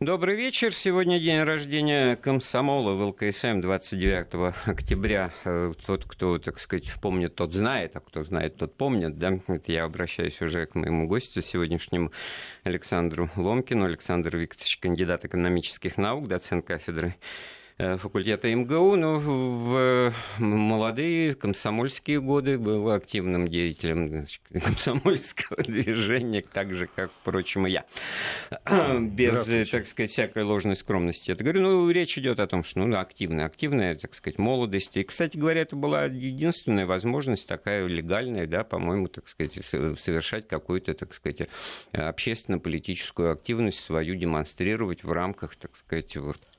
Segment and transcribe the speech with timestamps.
[0.00, 0.74] Добрый вечер.
[0.74, 5.30] Сегодня день рождения комсомола в ЛКСМ 29 октября.
[5.46, 9.16] Э, тот, кто, так сказать, помнит, тот знает, а кто знает, тот помнит.
[9.18, 9.40] Да?
[9.46, 12.12] Это я обращаюсь уже к моему гостю сегодняшнему
[12.62, 13.86] Александру Ломкину.
[13.86, 17.14] Александр Викторович, кандидат экономических наук, доцент кафедры
[17.78, 26.88] факультета МГУ, но в молодые комсомольские годы был активным деятелем значит, комсомольского движения, так же,
[26.94, 27.84] как, впрочем, и я.
[29.00, 31.30] Без, так сказать, всякой ложной скромности.
[31.30, 34.96] Это говорю, ну, речь идет о том, что ну, активная, активная, так сказать, молодость.
[34.96, 40.94] И, кстати говоря, это была единственная возможность такая легальная, да, по-моему, так сказать, совершать какую-то,
[40.94, 41.48] так сказать,
[41.92, 46.55] общественно-политическую активность свою демонстрировать в рамках, так сказать, вот Э,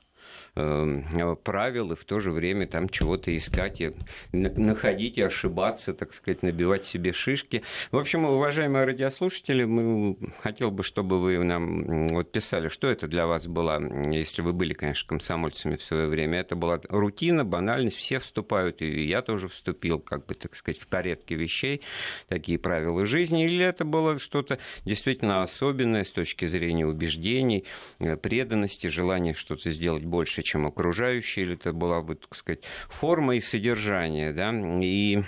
[1.42, 3.94] правил и в то же время там чего-то искать, и
[4.32, 7.62] находить и ошибаться, так сказать, набивать себе шишки.
[7.90, 13.26] В общем, уважаемые радиослушатели, мы хотел бы, чтобы вы нам вот писали, что это для
[13.26, 16.40] вас было, если вы были, конечно, комсомольцами в свое время.
[16.40, 20.86] Это была рутина, банальность, все вступают, и я тоже вступил, как бы, так сказать, в
[20.86, 21.82] порядке вещей,
[22.28, 27.64] такие правила жизни, или это было что-то действительно особенное с точки зрения убеждений,
[27.98, 33.36] э, преданности, желания что-то сделать больше, чем окружающие, или это была бы, так сказать, форма
[33.36, 34.50] и содержание, да,
[34.82, 35.22] и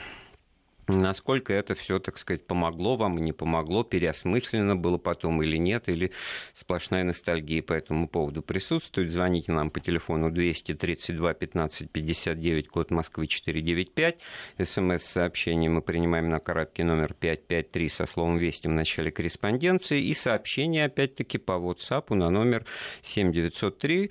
[0.97, 6.13] насколько это все, так сказать, помогло вам не помогло, переосмысленно было потом или нет, или
[6.55, 9.11] сплошная ностальгия по этому поводу присутствует.
[9.13, 14.19] Звоните нам по телефону 232 15 59, код Москвы 495.
[14.63, 20.01] СМС-сообщение мы принимаем на короткий номер 553 со словом «Вести» в начале корреспонденции.
[20.03, 22.65] И сообщение, опять-таки, по WhatsApp на номер
[23.03, 24.11] 7903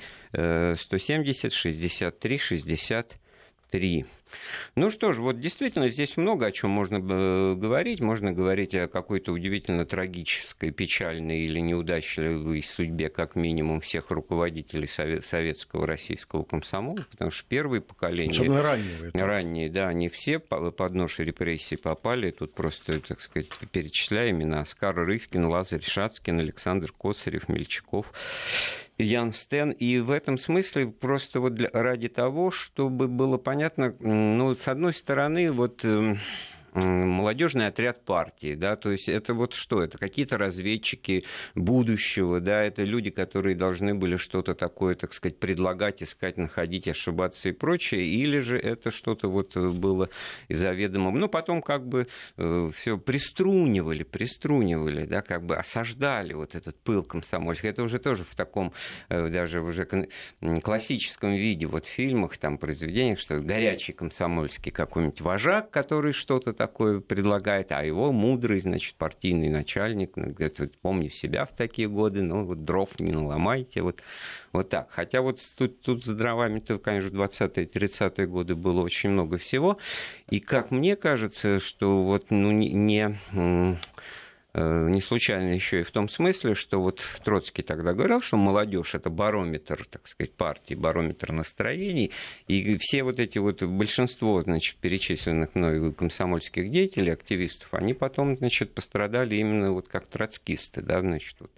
[0.75, 2.39] 170 63
[3.71, 4.05] 63.
[4.75, 7.99] Ну что ж, вот действительно здесь много о чем можно э, говорить.
[7.99, 15.87] Можно говорить о какой-то удивительно трагической, печальной или неудачливой судьбе, как минимум, всех руководителей советского
[15.87, 18.31] российского комсомола, потому что первые поколения...
[18.31, 19.11] Особенно ранние.
[19.13, 22.31] Ранние, да, они все под нож репрессий попали.
[22.31, 28.13] Тут просто, так сказать, перечисляем имена Оскар Рывкин, Лазарь Шацкин, Александр Косарев, Мельчаков.
[28.99, 29.71] Ян Стен.
[29.71, 34.93] И в этом смысле просто вот для, ради того, чтобы было понятно, ну, с одной
[34.93, 36.19] стороны, вот эм,
[36.73, 41.25] молодежный отряд партии, да, то есть это вот что, это какие-то разведчики
[41.55, 47.49] будущего, да, это люди, которые должны были что-то такое, так сказать, предлагать, искать, находить, ошибаться
[47.49, 50.09] и прочее, или же это что-то вот было
[50.49, 52.07] заведомо, ну, потом как бы
[52.37, 58.23] э, все приструнивали, приструнивали, да, как бы осаждали вот этот пыл комсомольский, это уже тоже
[58.23, 58.73] в таком,
[59.09, 59.87] э, даже уже
[60.61, 66.99] классическом виде, вот в фильмах, там, произведениях, что горячий комсомольский какой-нибудь вожак, который что-то такое
[66.99, 72.21] предлагает, а его мудрый, значит, партийный начальник, ну, говорит, вот, помню себя в такие годы,
[72.21, 74.01] ну, вот дров не наломайте, вот,
[74.51, 74.89] вот так.
[74.91, 79.77] Хотя вот тут, тут с дровами-то, конечно, в 20-е, 30-е годы было очень много всего,
[80.29, 83.17] и как мне кажется, что вот, ну, не, не
[84.55, 89.09] не случайно еще и в том смысле, что вот Троцкий тогда говорил, что молодежь это
[89.09, 92.11] барометр, так сказать, партии, барометр настроений,
[92.47, 98.73] и все вот эти вот большинство, значит, перечисленных мной комсомольских деятелей, активистов, они потом, значит,
[98.73, 101.51] пострадали именно вот как троцкисты, да, значит, вот,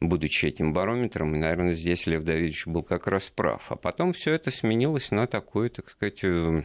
[0.00, 3.70] будучи этим барометром, и, наверное, здесь Лев Давидович был как раз прав.
[3.70, 6.62] А потом все это сменилось на такое, так сказать, э,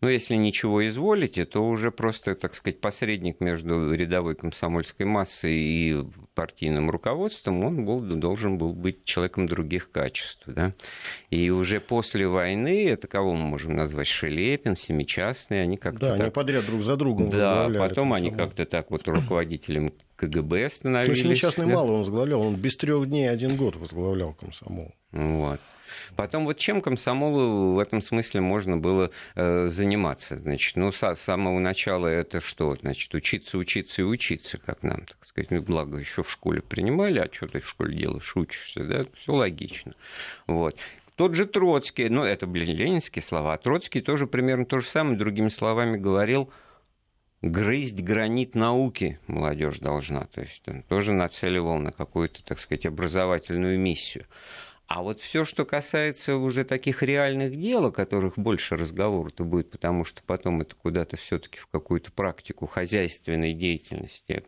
[0.00, 5.96] но если ничего изволите, то уже просто, так сказать, посредник между рядовой комсомольской массой и
[6.34, 10.44] партийным руководством, он был, должен был быть человеком других качеств.
[10.46, 10.72] Да?
[11.30, 16.20] И уже после войны, это кого мы можем назвать, Шелепин, Семичастный, они как-то Да, так...
[16.20, 21.18] они подряд друг за другом Да, потом они как-то так вот руководителем КГБ становились.
[21.18, 21.74] Ну, Семичастный да?
[21.74, 24.92] мало он возглавлял, он без трех дней один год возглавлял комсомол.
[25.12, 25.60] Вот.
[26.16, 30.38] Потом вот чем комсомолу в этом смысле можно было э, заниматься?
[30.38, 32.76] Значит, ну, с самого начала это что?
[32.80, 35.50] Значит, учиться, учиться и учиться, как нам, так сказать.
[35.50, 39.06] Ну, благо, еще в школе принимали, а что ты в школе делаешь, учишься, да?
[39.16, 39.94] Все логично.
[40.46, 40.78] Вот.
[41.18, 45.18] Тот же Троцкий, ну, это, блин, ленинские слова, а Троцкий тоже примерно то же самое,
[45.18, 46.52] другими словами говорил,
[47.42, 50.26] грызть гранит науки молодежь должна.
[50.26, 54.26] То есть он тоже нацеливал на какую-то, так сказать, образовательную миссию.
[54.88, 60.06] А вот все, что касается уже таких реальных дел, о которых больше разговору-то будет, потому
[60.06, 64.44] что потом это куда-то все-таки в какую-то практику хозяйственной деятельности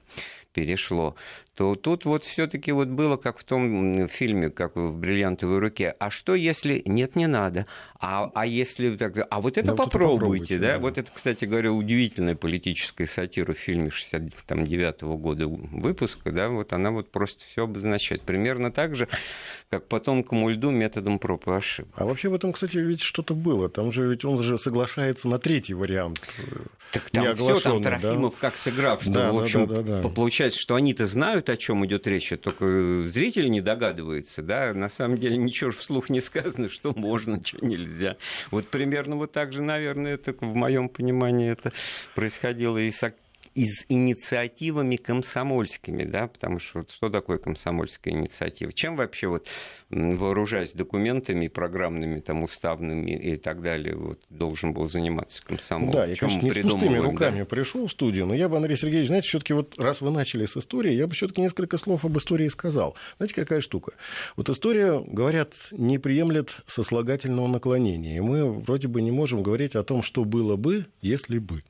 [0.53, 1.15] перешло,
[1.55, 5.95] то тут вот все-таки вот было как в том фильме, как в «Бриллиантовой руке».
[5.99, 6.83] А что если...
[6.87, 7.67] Нет, не надо.
[7.99, 8.99] А, а если...
[9.29, 10.73] А вот это да, попробуйте, попробуйте, да?
[10.73, 10.79] да?
[10.79, 16.73] Вот это, кстати говоря, удивительная политическая сатира в фильме 69 -го года выпуска, да, вот
[16.73, 18.23] она вот просто все обозначает.
[18.23, 19.09] Примерно так же,
[19.69, 21.93] как потомкам льду методом проб и ошибок.
[21.97, 23.69] А вообще в этом, кстати, ведь что-то было.
[23.69, 26.21] Там же ведь он же соглашается на третий вариант.
[26.93, 28.39] Так там все, там Трофимов да?
[28.41, 30.09] как сыграв, что, да, в общем, да, да, да, да.
[30.09, 34.89] получается, что они-то знают, о чем идет речь, а только зритель не догадывается, да, на
[34.89, 38.17] самом деле ничего вслух не сказано, что можно, что нельзя.
[38.51, 41.73] Вот примерно вот так же, наверное, это в моем понимании это
[42.15, 43.03] происходило и с
[43.55, 48.73] из инициативами комсомольскими, да, потому что вот что такое комсомольская инициатива?
[48.73, 49.47] Чем вообще вот
[49.91, 55.93] вооружаясь документами, программными, там, уставными и так далее, вот, должен был заниматься комсомол?
[55.93, 57.45] Да, я, конечно, не с пустыми руками да?
[57.45, 60.57] пришел в студию, но я бы, Андрей Сергеевич, знаете, все-таки вот раз вы начали с
[60.57, 62.97] истории, я бы все-таки несколько слов об истории сказал.
[63.17, 63.93] Знаете, какая штука?
[64.37, 69.83] Вот история, говорят, не приемлет сослагательного наклонения, и мы вроде бы не можем говорить о
[69.83, 71.63] том, что было бы, если бы.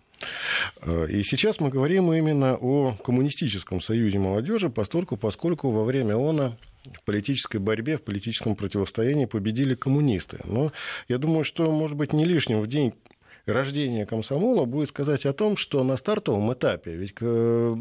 [0.82, 6.56] Э, и сейчас мы говорим именно о коммунистическом союзе молодежи, поскольку, поскольку во время ОНА
[6.84, 10.40] в политической борьбе, в политическом противостоянии победили коммунисты.
[10.44, 10.72] Но
[11.08, 12.94] я думаю, что, может быть, не лишним в день
[13.46, 17.76] рождения комсомола будет сказать о том, что на стартовом этапе ведь э,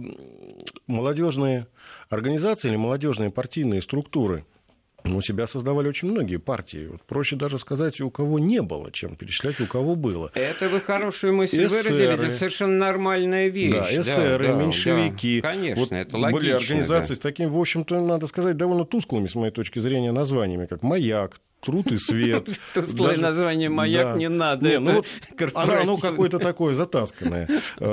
[0.87, 1.67] молодежные
[2.09, 4.45] организации или молодежные партийные структуры–
[5.05, 6.87] у себя создавали очень многие партии.
[6.91, 10.31] Вот проще даже сказать, у кого не было, чем перечислять, у кого было.
[10.33, 13.73] Это вы хорошую мысль эсеры, выразили, это совершенно нормальная вещь.
[13.73, 15.41] Да, эсеры, да, меньшевики.
[15.41, 16.39] Да, конечно, вот это логично.
[16.39, 17.15] Были организации да.
[17.15, 21.39] с такими, в общем-то, надо сказать, довольно тусклыми, с моей точки зрения, названиями, как «Маяк»,
[21.61, 22.47] труд и свет.
[22.73, 23.21] Тусклое Даже...
[23.21, 24.19] название «Маяк» да.
[24.19, 24.69] не надо.
[24.69, 25.05] Не, ну, вот
[25.53, 27.47] оно, оно какое-то такое затасканное.
[27.77, 27.85] Э,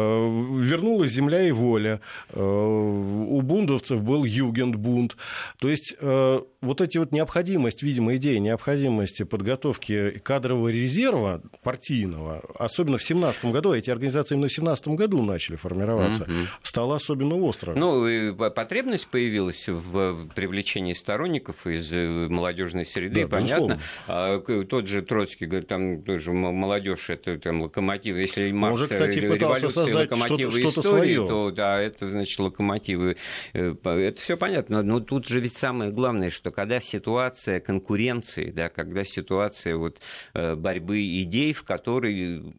[0.61, 2.01] вернулась земля и воля.
[2.31, 5.17] Э, у бундовцев был Югендбунд.
[5.59, 12.99] То есть э, вот эти вот необходимость, видимо, идеи необходимости подготовки кадрового резерва партийного, особенно
[12.99, 16.33] в 17 году, эти организации именно в 17 году начали формироваться, угу.
[16.63, 17.75] стала особенно остро.
[17.75, 23.83] Ну, и потребность появилась в привлечении сторонников из молодежной среды, да, понятно понятно.
[24.07, 28.21] А, тот же Троцкий говорит, там тоже молодежь это там локомотивы.
[28.21, 31.29] Если Маркс Может, кстати, революция локомотивы что-то, что истории, свое.
[31.29, 33.17] то да, это значит локомотивы.
[33.53, 34.83] Э, это все понятно.
[34.83, 40.01] Но тут же ведь самое главное, что когда ситуация конкуренции, да, когда ситуация вот
[40.35, 42.55] э, борьбы идей, в которой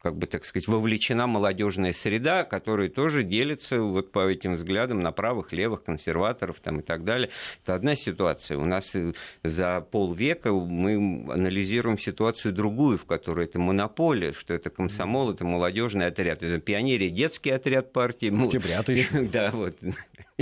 [0.00, 5.12] как бы, так сказать, вовлечена молодежная среда, которая тоже делится вот по этим взглядам на
[5.12, 7.28] правых, левых, консерваторов там, и так далее.
[7.62, 8.56] Это одна ситуация.
[8.56, 9.12] У нас э,
[9.44, 16.06] за полвека мы анализируем ситуацию другую, в которой это монополия, что это комсомол, это молодежный
[16.06, 18.32] отряд, это пионерия, детский отряд партии.
[18.44, 19.22] Октябрята еще.
[19.22, 19.76] Да, вот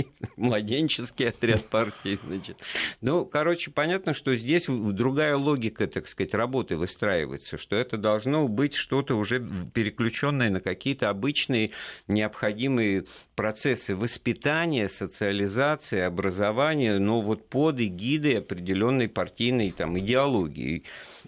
[0.37, 2.57] младенческий отряд партии, значит.
[3.01, 8.75] Ну, короче, понятно, что здесь другая логика, так сказать, работы выстраивается, что это должно быть
[8.75, 11.71] что-то уже переключенное на какие-то обычные
[12.07, 13.05] необходимые
[13.35, 20.83] процессы воспитания, социализации, образования, но вот под эгидой определенной партийной там, идеологии.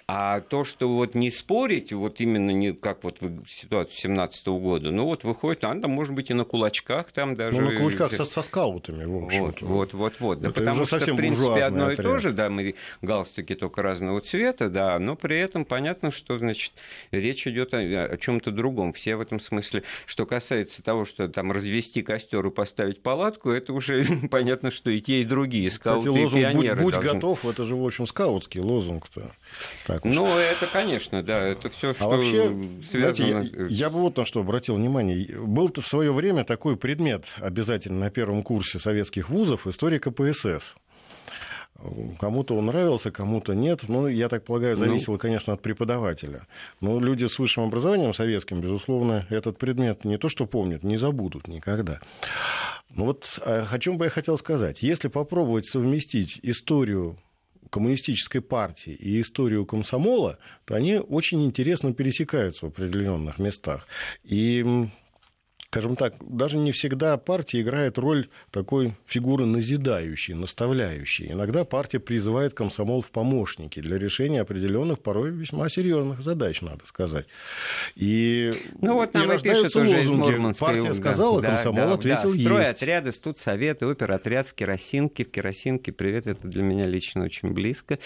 [0.07, 4.91] А то, что вот не спорить, вот именно не как вот в ситуации 17 года,
[4.91, 7.61] ну вот выходит, она может быть и на кулачках там даже.
[7.61, 10.41] Ну, на кулачках со, со скаутами, в общем Вот, вот, вот, вот.
[10.41, 11.99] Да, потому что, в принципе, одно отряд.
[11.99, 16.37] и то же, да, мы галстуки только разного цвета, да, но при этом понятно, что,
[16.37, 16.73] значит,
[17.11, 18.93] речь идет о, о чем-то другом.
[18.93, 23.73] Все в этом смысле, что касается того, что там развести костер и поставить палатку, это
[23.73, 26.75] уже понятно, что и те, и другие скауты Кстати, лозунг, и пионеры.
[26.75, 27.13] Будь, будь должны...
[27.13, 29.31] готов, это же, в общем, скаутский лозунг-то.
[29.85, 30.15] Так так уж.
[30.15, 32.53] Ну, это, конечно, да, это все, а что а вообще,
[32.89, 33.33] связано...
[33.33, 35.37] Знаете, я, я бы вот на что обратил внимание.
[35.37, 40.75] Был-то в свое время такой предмет обязательно на первом курсе советских вузов история КПСС.
[42.19, 43.81] Кому-то он нравился, кому-то нет.
[43.87, 44.85] Ну, я так полагаю, ну.
[44.85, 46.45] зависело, ну, конечно, от преподавателя.
[46.79, 51.47] Но люди с высшим образованием советским, безусловно, этот предмет не то что помнят, не забудут
[51.47, 51.99] никогда.
[52.89, 54.81] Ну вот а о чем бы я хотел сказать.
[54.81, 57.17] Если попробовать совместить историю
[57.69, 63.87] коммунистической партии и историю комсомола, то они очень интересно пересекаются в определенных местах.
[64.23, 64.89] И
[65.71, 71.31] скажем так, даже не всегда партия играет роль такой фигуры назидающей, наставляющей.
[71.31, 77.25] Иногда партия призывает комсомол в помощники для решения определенных, порой весьма серьезных задач, надо сказать.
[77.95, 78.51] И,
[78.81, 80.59] ну, вот нам и, и пишет уже лозунги.
[80.59, 82.41] Партия сказала, да, комсомол да, ответил да.
[82.41, 82.81] Строй, есть.
[82.81, 85.23] отряды, студсоветы, оперотряд в Керосинке.
[85.23, 87.97] В Керосинке, привет, это для меня лично очень близко.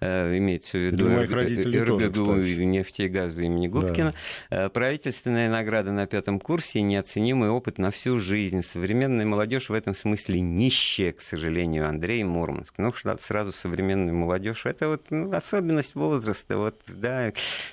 [0.00, 2.36] Э, имеется в виду РГГУ
[2.70, 4.14] нефти и газа имени Губкина.
[4.48, 4.64] Да.
[4.64, 8.62] Э, правительственная награда на пятом курсе, нет неоценимый опыт на всю жизнь.
[8.62, 12.74] Современная молодежь в этом смысле нищая, к сожалению, Андрей Мурманск.
[12.78, 14.66] Ну, сразу современная молодежь.
[14.66, 16.56] Это вот ну, особенность возраста.
[16.56, 17.32] Вот, да,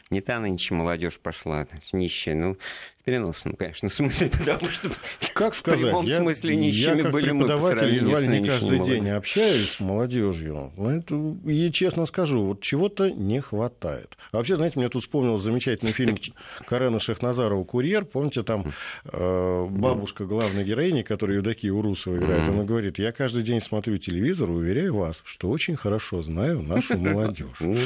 [0.10, 2.36] не та нынче молодежь пошла, нищая.
[2.36, 2.58] Ну,
[3.08, 4.90] переносном, конечно, смысле, потому что
[5.34, 8.80] как сказать, в прямом я, смысле нищими я как были преподаватель едва ли не каждый
[8.80, 8.96] молодежью.
[9.06, 10.74] день общаюсь с молодежью.
[10.78, 14.18] Это, и честно скажу, вот чего-то не хватает.
[14.34, 16.18] А вообще, знаете, мне тут вспомнил замечательный фильм
[16.68, 18.04] Карена Шахназарова «Курьер».
[18.04, 18.74] Помните, там
[19.06, 24.50] э, бабушка главной героини, которая Евдокия Урусова играет, она говорит, я каждый день смотрю телевизор,
[24.50, 27.62] уверяю вас, что очень хорошо знаю нашу молодежь.
[27.62, 27.78] Ну,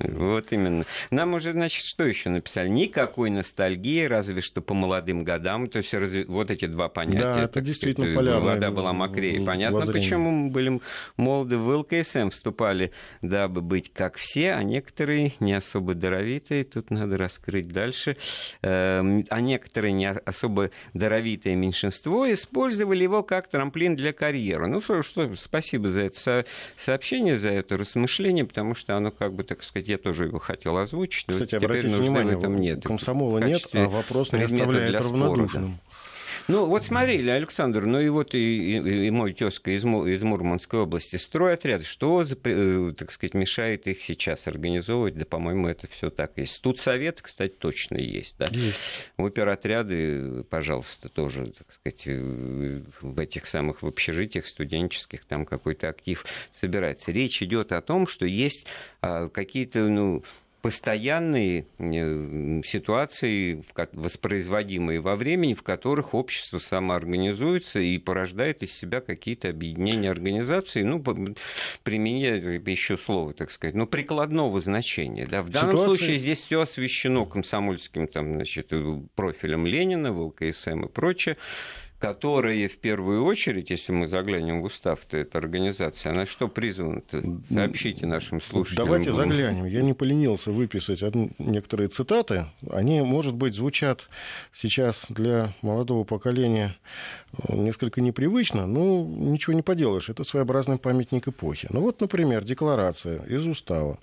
[0.00, 0.84] вот именно.
[1.10, 2.68] Нам уже, значит, что еще написали?
[2.68, 5.68] Никакой ностальгии, разве разве что по молодым годам.
[5.68, 6.24] То есть разви...
[6.24, 7.20] вот эти два понятия.
[7.20, 8.54] Да, это действительно сказать, полярное.
[8.54, 9.44] Вода была мокрее.
[9.44, 10.02] Понятно, воззрение.
[10.02, 10.80] почему мы были
[11.16, 16.64] молоды в ЛКСМ, вступали, дабы быть как все, а некоторые не особо даровитые.
[16.64, 18.16] Тут надо раскрыть дальше.
[18.62, 24.66] Эм, а некоторые не особо даровитое меньшинство использовали его как трамплин для карьеры.
[24.66, 26.44] Ну что, что спасибо за это
[26.76, 30.76] сообщение, за это размышление, потому что оно, как бы, так сказать, я тоже его хотел
[30.76, 31.26] озвучить.
[31.26, 32.82] Кстати, вот обратите внимание, в этом нет.
[32.82, 35.78] комсомола нет, а вопрос вопрос не оставляет равнодушным.
[36.46, 40.80] Ну, вот смотрели, Александр, ну и вот и, и, и мой тезка из, из Мурманской
[40.80, 45.16] области стройотряд, что, э, так сказать, мешает их сейчас организовывать?
[45.16, 46.60] Да, по-моему, это все так есть.
[46.60, 48.36] Тут совет, кстати, точно есть.
[48.38, 48.46] Да?
[48.50, 48.76] Есть.
[49.16, 56.26] Оперотряды, пожалуйста, тоже, так сказать, э, в этих самых в общежитиях студенческих там какой-то актив
[56.52, 57.10] собирается.
[57.10, 58.66] Речь идет о том, что есть
[59.00, 60.22] а, какие-то, ну,
[60.64, 69.50] постоянные э, ситуации, воспроизводимые во времени, в которых общество самоорганизуется и порождает из себя какие-то
[69.50, 71.04] объединения организаций, ну,
[71.82, 75.26] применяя еще слово, так сказать, ну, прикладного значения.
[75.26, 75.42] Да.
[75.42, 75.98] В данном Ситуация...
[75.98, 78.72] случае здесь все освещено комсомольским там, значит,
[79.14, 81.36] профилем Ленина, ВЛКСМ и прочее
[82.04, 87.42] которые в первую очередь, если мы заглянем в устав этой организации, она что призвана -то?
[87.52, 88.86] Сообщите нашим слушателям.
[88.86, 89.64] Давайте заглянем.
[89.64, 91.02] Я не поленился выписать
[91.38, 92.46] некоторые цитаты.
[92.70, 94.08] Они, может быть, звучат
[94.54, 96.76] сейчас для молодого поколения
[97.38, 100.08] э, несколько непривычно, но ничего не поделаешь.
[100.08, 101.68] Это своеобразный памятник эпохи.
[101.70, 103.98] Ну вот, например, декларация из устава.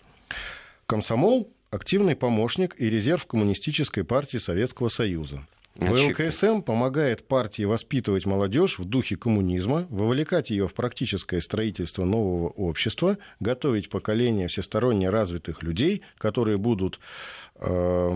[0.85, 5.41] Комсомол– активный помощник и резерв Коммунистической партии Советского Союза.
[5.75, 13.17] ВЛКСМ помогает партии воспитывать молодежь в духе коммунизма, вовлекать ее в практическое строительство нового общества,
[13.39, 16.99] готовить поколение всесторонне развитых людей, которые будут
[17.55, 18.11] э,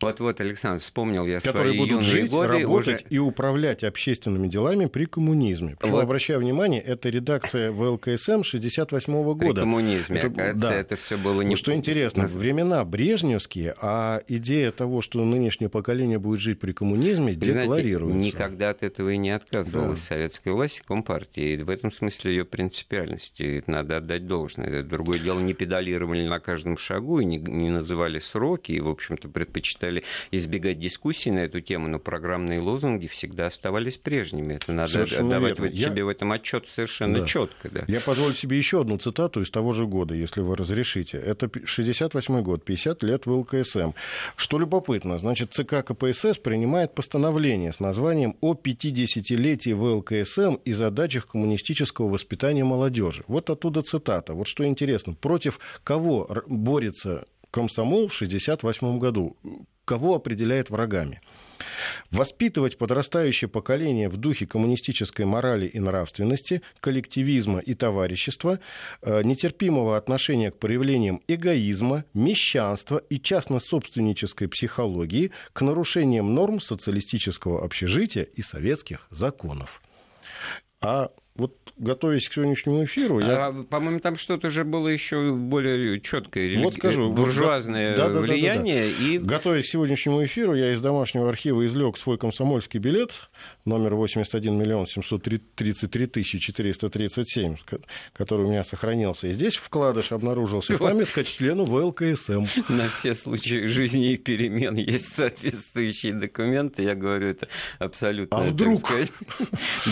[0.00, 3.14] вот-вот, Александр, вспомнил я которые свои будут жить, годы работать уже...
[3.14, 5.76] и управлять общественными делами при коммунизме.
[5.78, 6.04] Причем, вот.
[6.04, 9.54] обращаю внимание, это редакция ВЛКСМ 68 -го года.
[9.54, 10.74] При коммунизме, это, оказывается, да.
[10.74, 11.56] это все было не...
[11.56, 17.34] Что интересно, времена брежневские, а идея того, что нынешнее поколение будет жить при коммунизме, Вы
[17.36, 18.18] декларируется.
[18.18, 20.06] Знаете, никогда от этого и не отказывалась да.
[20.06, 21.54] советская власть и Компартия.
[21.54, 24.82] И в этом смысле ее принципиальности надо отдать должное.
[24.82, 29.28] Другое дело, не педалировали на каждом шагу и не, не называли сроки, и, в общем-то,
[29.28, 30.02] предпочитали стали
[30.32, 34.54] избегать дискуссий на эту тему, но программные лозунги всегда оставались прежними.
[34.54, 35.76] Это надо совершенно отдавать верно.
[35.76, 36.04] себе я...
[36.04, 37.26] в этом отчет совершенно да.
[37.26, 37.70] четко.
[37.70, 37.84] Да.
[37.86, 41.18] Я позволю себе еще одну цитату из того же года, если вы разрешите.
[41.18, 43.92] Это 68 год, 50 лет в ЛКСМ.
[44.36, 52.08] Что любопытно, значит, ЦК КПСС принимает постановление с названием о 50-летии ВЛКСМ и задачах коммунистического
[52.08, 53.24] воспитания молодежи.
[53.28, 54.34] Вот оттуда цитата.
[54.34, 55.14] Вот что интересно.
[55.14, 59.36] Против кого борется комсомол в 1968 году?
[59.86, 61.22] Кого определяет врагами.
[62.10, 68.58] Воспитывать подрастающее поколение в духе коммунистической морали и нравственности, коллективизма и товарищества,
[69.00, 78.24] э, нетерпимого отношения к проявлениям эгоизма, мещанства и частно-собственнической психологии, к нарушениям норм социалистического общежития
[78.24, 79.80] и советских законов.
[80.82, 83.46] А вот готовясь к сегодняшнему эфиру, я...
[83.46, 88.88] А, по-моему, там что-то же было еще более четкое, вот скажу, буржуазное да, да, влияние.
[88.88, 89.06] Да, да, да.
[89.06, 89.18] И...
[89.18, 93.12] Готовясь к сегодняшнему эфиру, я из домашнего архива извлек свой комсомольский билет,
[93.64, 97.56] номер 81 миллион 733 тысячи 437,
[98.12, 99.28] который у меня сохранился.
[99.28, 102.46] И здесь вкладыш обнаружился памятка члену ВЛКСМ.
[102.68, 106.82] На все случаи жизни и перемен есть соответствующие документы.
[106.82, 108.80] Я говорю это абсолютно, а вдруг?
[108.80, 109.12] Сказать,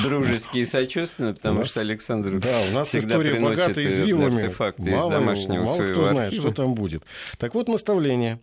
[0.03, 4.55] дружески и сочувственно, потому нас, что Александр Да, у нас всегда история богата извивами.
[4.79, 6.11] Мало, из домашнего мало кто архива.
[6.11, 7.03] знает, что там будет.
[7.39, 8.39] Так вот, наставление.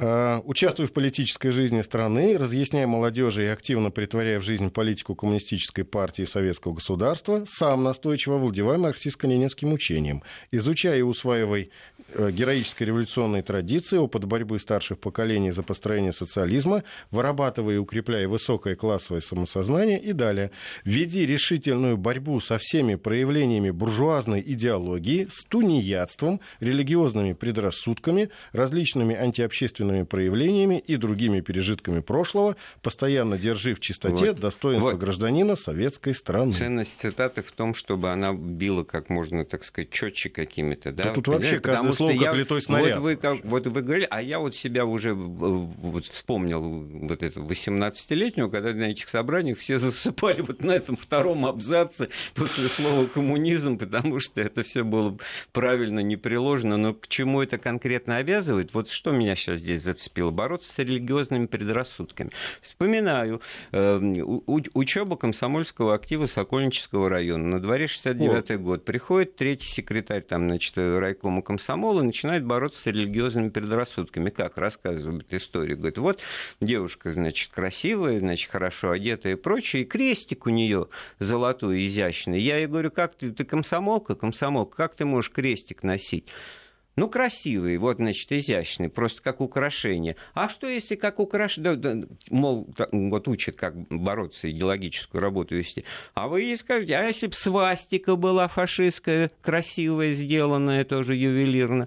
[0.00, 5.84] Э, участвуя в политической жизни страны, разъясняя молодежи и активно притворяя в жизнь политику коммунистической
[5.84, 11.68] партии советского государства, сам настойчиво овладевая марксистско-ленинским учением, изучая и усваивая
[12.14, 19.20] героической революционной традиции, опыт борьбы старших поколений за построение социализма, вырабатывая и укрепляя высокое классовое
[19.20, 20.50] самосознание и далее.
[20.84, 30.78] Веди решительную борьбу со всеми проявлениями буржуазной идеологии, с тунеядством, религиозными предрассудками, различными антиобщественными проявлениями
[30.78, 34.40] и другими пережитками прошлого, постоянно держи в чистоте вот.
[34.40, 34.98] достоинство вот.
[34.98, 36.52] гражданина советской страны.
[36.52, 40.92] Ценность цитаты в том, чтобы она била как можно, так сказать, четче какими-то.
[40.92, 41.04] Да?
[41.04, 42.98] да тут вообще каждый слово как я, литой снаряд.
[42.98, 47.42] Вот вы, как, вот вы говорили, а я вот себя уже вот вспомнил вот эту
[47.42, 53.78] 18-летнюю, когда на этих собраниях все засыпали вот на этом втором абзаце после слова коммунизм,
[53.78, 55.16] потому что это все было
[55.52, 56.76] правильно не приложено.
[56.76, 58.72] Но к чему это конкретно обязывает?
[58.74, 60.30] Вот что меня сейчас здесь зацепило?
[60.30, 62.30] Бороться с религиозными предрассудками.
[62.60, 63.40] Вспоминаю
[63.72, 63.98] э,
[64.46, 67.44] учеба комсомольского актива Сокольнического района.
[67.44, 68.84] На дворе 69-й год.
[68.84, 74.30] Приходит третий секретарь там, значит, райкома комсомола комсомол и начинает бороться с религиозными предрассудками.
[74.30, 75.74] Как рассказывает история.
[75.74, 76.20] Говорит, вот
[76.60, 82.40] девушка, значит, красивая, значит, хорошо одетая и прочее, и крестик у нее золотой, изящный.
[82.40, 86.26] Я ей говорю, как ты, ты комсомолка, комсомолка, как ты можешь крестик носить?
[86.98, 90.16] Ну, красивый, вот, значит, изящный, просто как украшение.
[90.34, 95.84] А что, если как украшение, да, да, мол, вот учат, как бороться, идеологическую работу вести.
[96.14, 101.86] А вы ей скажете, а если бы свастика была фашистская, красивая, сделанная, тоже ювелирно?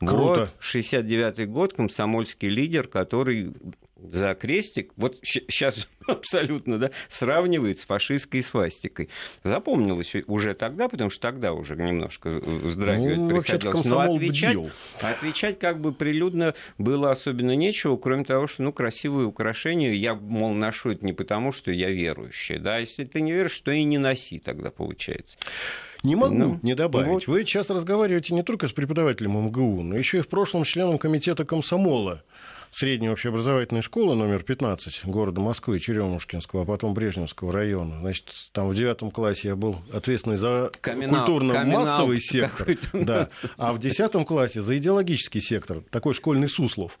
[0.00, 0.40] Круто.
[0.40, 3.52] Вот, 69-й год, комсомольский лидер, который
[3.98, 9.08] за крестик, вот сейчас абсолютно, да, сравнивает с фашистской свастикой.
[9.42, 13.84] Запомнилось уже тогда, потому что тогда уже немножко вздрагивать ну, приходилось.
[13.86, 14.56] Но отвечать,
[15.00, 20.54] отвечать как бы прилюдно было особенно нечего, кроме того, что, ну, красивые украшения, я, мол,
[20.54, 23.98] ношу это не потому, что я верующий, да, если ты не веришь, то и не
[23.98, 25.36] носи тогда, получается.
[26.04, 27.08] Не могу ну, не добавить.
[27.08, 27.26] Вот.
[27.26, 31.44] Вы сейчас разговариваете не только с преподавателем МГУ, но еще и в прошлом членом комитета
[31.44, 32.22] комсомола
[32.70, 38.00] средней общеобразовательной школы номер 15 города Москвы, Черемушкинского, а потом Брежневского района.
[38.00, 44.24] Значит, там в девятом классе я был ответственный за культурно-массовый сектор, да, а в десятом
[44.24, 46.98] классе за идеологический сектор, такой школьный Суслов.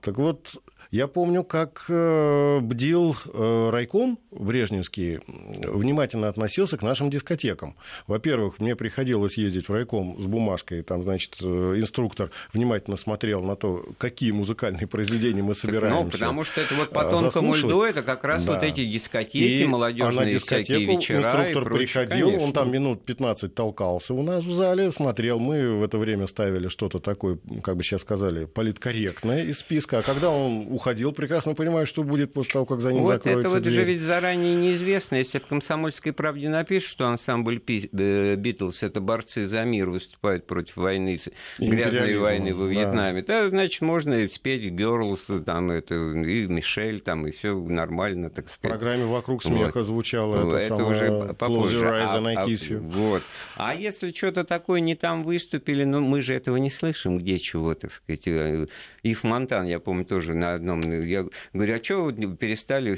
[0.00, 0.56] Так вот,
[0.90, 7.76] я помню, как э, бдил э, райком Брежневский, внимательно относился к нашим дискотекам.
[8.06, 13.56] Во-первых, мне приходилось ездить в райком с бумажкой, там, значит, э, инструктор внимательно смотрел на
[13.56, 18.24] то, какие музыкальные произведения мы собираемся Ну, потому что это вот потомкам льду, это как
[18.24, 18.54] раз да.
[18.54, 22.46] вот эти дискотеки, и молодежные всякие вечера инструктор и прочее, приходил, конечно.
[22.46, 26.68] он там минут 15 толкался у нас в зале, смотрел, мы в это время ставили
[26.68, 31.86] что-то такое, как бы сейчас сказали, политкорректное из списка, а когда он уходил, прекрасно понимаю,
[31.86, 33.74] что будет после того, как за ним вот закроется это вот дверь.
[33.74, 35.16] же ведь заранее неизвестно.
[35.16, 40.76] Если в «Комсомольской правде» напишут, что ансамбль э, «Битлз»— это борцы за мир, выступают против
[40.76, 41.20] войны,
[41.58, 43.44] грязной войны во Вьетнаме, да.
[43.44, 48.48] да, значит, можно и спеть «Гёрлс», там, это, и «Мишель», там, и все нормально, так
[48.48, 48.76] сказать.
[48.76, 49.84] В программе «Вокруг смеха» вот.
[49.84, 51.88] звучало это, это уже попозже.
[51.88, 52.46] А, а,
[52.80, 53.22] вот.
[53.56, 57.74] а если что-то такое не там выступили, ну, мы же этого не слышим, где чего,
[57.74, 58.26] так сказать.
[58.26, 58.66] Э,
[59.02, 62.90] Ив Монтан, я помню, тоже на одном я говорю, а что вы перестали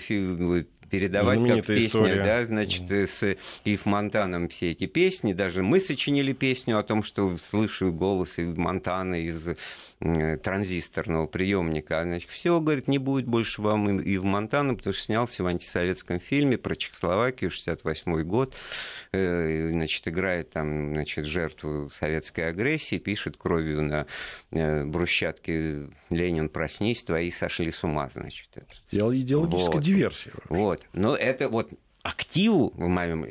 [0.90, 2.22] передавать как песни, история.
[2.22, 5.32] да, значит, с Ив Монтаном все эти песни.
[5.32, 9.48] Даже мы сочинили песню о том, что слышу голос Ив Монтана из
[10.00, 12.02] транзисторного приемника.
[12.02, 16.20] Значит, все, говорит, не будет больше вам и в Монтану, потому что снялся в антисоветском
[16.20, 18.54] фильме про Чехословакию, 68 год.
[19.12, 24.06] Э, значит, играет там, значит, жертву советской агрессии, пишет кровью на
[24.52, 28.48] э, брусчатке «Ленин, проснись, твои сошли с ума», значит.
[28.92, 29.82] Идеологическая вот.
[29.82, 30.32] диверсия.
[30.48, 30.82] Вот.
[30.92, 31.70] Но это вот
[32.02, 33.24] активу в моем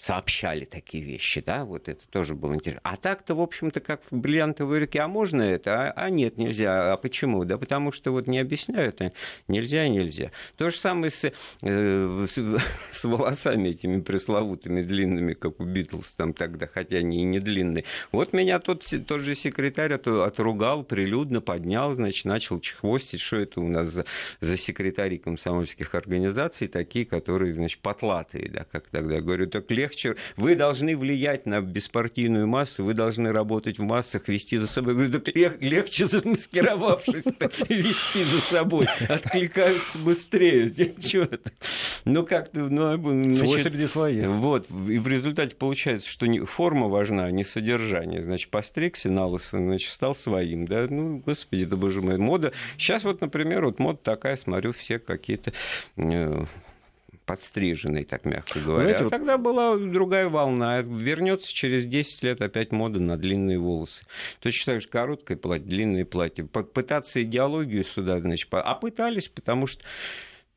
[0.00, 2.80] сообщали такие вещи, да, вот это тоже было интересно.
[2.84, 6.92] А так-то, в общем-то, как в бриллиантовой руке, а можно это, а, а нет, нельзя.
[6.92, 7.44] А почему?
[7.44, 9.12] Да потому что вот не объясняют, а
[9.46, 10.30] нельзя, нельзя.
[10.56, 12.34] То же самое с, э, с,
[12.92, 17.84] с волосами этими пресловутыми длинными, как у Битлз там тогда, хотя они и не длинные.
[18.10, 23.68] Вот меня тот, тот же секретарь отругал, прилюдно поднял, значит, начал чехвостить, что это у
[23.68, 24.06] нас за,
[24.40, 29.16] за секретари комсомольских организаций, такие, которые, значит, потлатые, да, как тогда.
[29.16, 33.82] Я говорю, так легче легче, вы должны влиять на беспартийную массу, вы должны работать в
[33.82, 34.94] массах, вести за собой.
[34.94, 37.24] Я говорю, да легче замаскировавшись
[37.68, 40.70] вести за собой, откликаются быстрее.
[41.00, 41.50] Чего это?
[42.04, 42.60] Ну, как-то...
[42.60, 44.26] Ну, Свой среди своих.
[44.28, 48.22] Вот, и в результате получается, что форма важна, а не содержание.
[48.22, 50.86] Значит, постригся на лысо, значит, стал своим, да?
[50.88, 52.52] Ну, господи, да боже мой, мода.
[52.78, 55.52] Сейчас вот, например, вот мода такая, смотрю, все какие-то
[55.96, 56.44] э,
[57.30, 58.88] подстриженный, так мягко говоря.
[58.88, 60.82] Знаете, а тогда была другая волна.
[60.82, 64.04] Вернется через 10 лет опять мода на длинные волосы.
[64.40, 66.44] Точно так же короткое платье, длинное платье.
[66.44, 69.82] Пытаться идеологию сюда, значит, а пытались, потому что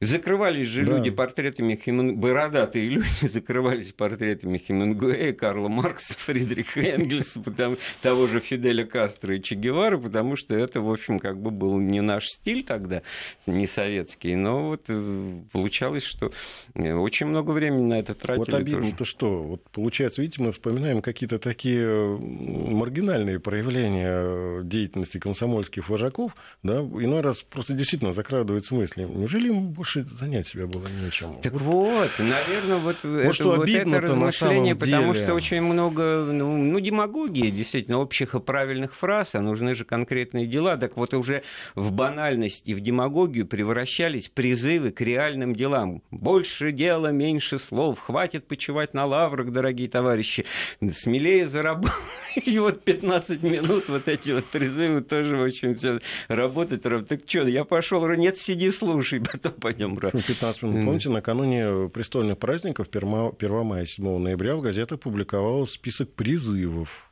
[0.06, 0.98] Закрывались же да.
[0.98, 2.18] люди портретами Хемин...
[2.18, 7.78] бородатые люди закрывались портретами Хемингуэя, Карла Маркса, Фридриха Энгельса, потому...
[8.02, 11.80] того же Фиделя Кастро и Че Гевара, потому что это, в общем, как бы был
[11.80, 13.02] не наш стиль тогда,
[13.48, 16.32] не советский, но вот э, получалось, что
[16.76, 18.40] э, очень много времени на это тратили.
[18.40, 19.44] Вот обидно-то что?
[19.44, 27.42] Вот получается, видите, мы вспоминаем какие-то такие маргинальные проявления деятельности комсомольских вожаков, да, иной раз
[27.42, 31.40] просто действительно закрадывается мысли, неужели им больше больше занять себя было нечем.
[31.42, 36.58] Так вот, наверное, вот, вот, это, что вот это размышление, потому что очень много ну,
[36.58, 40.78] ну, демагогии, действительно, общих и правильных фраз, а нужны же конкретные дела.
[40.78, 41.44] Так вот уже
[41.76, 46.02] в банальность и в демагогию превращались призывы к реальным делам.
[46.12, 50.46] Больше дела, меньше слов, хватит почивать на лаврах, дорогие товарищи,
[50.92, 51.94] смелее заработать.
[52.46, 56.82] И вот 15 минут вот эти вот призывы тоже очень все работать.
[56.82, 60.12] Так что, я пошел, нет, сиди, слушай, потом пойдем днем бра.
[60.12, 60.86] 15 минут.
[60.86, 67.10] Помните, накануне престольных праздников 1 мая 7 ноября в газетах публиковался список призывов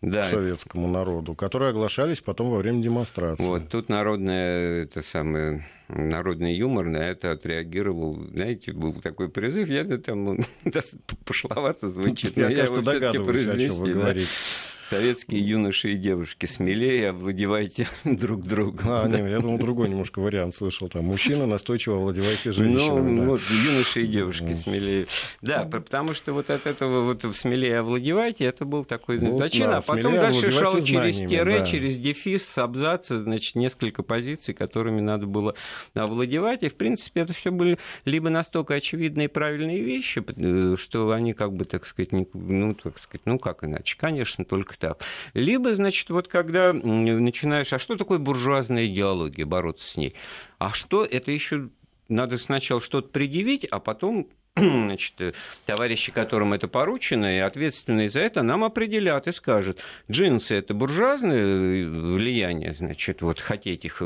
[0.00, 0.24] да.
[0.24, 3.44] советскому народу, которые оглашались потом во время демонстрации.
[3.44, 8.26] Вот тут народное, это самое, народный юмор на это отреагировал.
[8.32, 10.38] Знаете, был такой призыв, я там
[11.24, 14.28] пошловато звучит, я, но я кажется, его догадываюсь, о чем вы говорите
[14.88, 18.86] советские юноши и девушки, смелее овладевайте друг другом.
[18.88, 19.20] А, да.
[19.20, 20.88] нет, я думал, другой немножко вариант слышал.
[20.88, 23.10] Там мужчина настойчиво овладевайте женщинами.
[23.10, 23.28] Ну, да.
[23.30, 25.06] вот, юноши и девушки смелее.
[25.40, 29.78] Да, потому что вот от этого вот смелее овладевайте, это был такой ну, зачин, да,
[29.78, 31.66] а потом дальше шел через тире, да.
[31.66, 35.54] через дефис, абзацы, значит, несколько позиций, которыми надо было
[35.94, 36.62] овладевать.
[36.62, 41.34] И, в принципе, это все были либо настолько очевидные и правильные вещи, э, что они,
[41.34, 45.04] как бы, так сказать, ну, так сказать, ну, как иначе, конечно, только так.
[45.32, 50.14] Либо, значит, вот когда начинаешь, а что такое буржуазная идеология, бороться с ней?
[50.58, 51.68] А что, это еще
[52.08, 55.32] надо сначала что-то предъявить, а потом значит, э,
[55.64, 59.78] товарищи, которым это поручено, и ответственные за это, нам определят и скажут,
[60.10, 64.02] джинсы– это буржуазное э, влияние, значит, вот хотеть их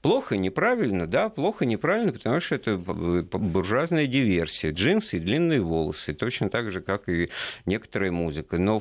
[0.00, 6.48] плохо, неправильно, да, плохо, неправильно, потому что это буржуазная диверсия, джинсы и длинные волосы, точно
[6.48, 7.30] так же, как и
[7.66, 8.58] некоторая музыка.
[8.58, 8.80] Но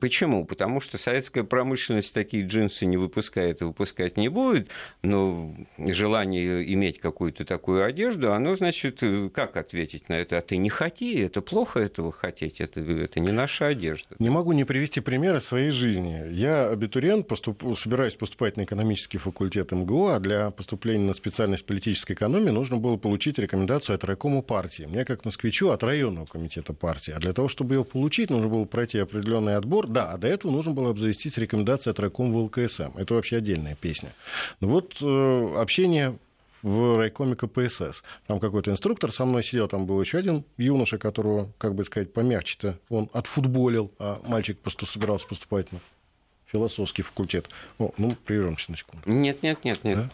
[0.00, 0.44] Почему?
[0.44, 4.68] Потому что советская промышленность такие джинсы не выпускает и выпускать не будет,
[5.02, 9.00] но желание иметь какую-то такую одежду, оно, значит,
[9.32, 10.38] как ответить на это?
[10.38, 14.16] А ты не хоти, это плохо этого хотеть, это, это не наша одежда.
[14.18, 16.30] Не могу не привести примеры своей жизни.
[16.32, 17.62] Я абитуриент, поступ...
[17.76, 22.96] собираюсь поступать на экономический факультет МГУ, а для поступления на специальность политической экономии нужно было
[22.96, 24.84] получить рекомендацию от райкома партии.
[24.84, 27.12] Мне, как москвичу, от районного комитета партии.
[27.16, 30.50] А для того, чтобы ее получить, нужно было пройти определенные отбор, да, а до этого
[30.50, 32.96] нужно было обзавестись рекомендацией от райкома ВЛКСМ.
[32.96, 34.12] Это вообще отдельная песня.
[34.60, 36.18] Но вот э, общение
[36.62, 38.02] в райкоме КПСС.
[38.26, 42.12] Там какой-то инструктор со мной сидел, там был еще один юноша, которого, как бы сказать,
[42.12, 45.80] помягче-то он отфутболил, а мальчик просто собирался поступать на
[46.46, 47.48] философский факультет.
[47.78, 49.08] О, ну, прервемся на секунду.
[49.08, 49.96] Нет, нет, нет, нет.
[49.96, 50.10] Да?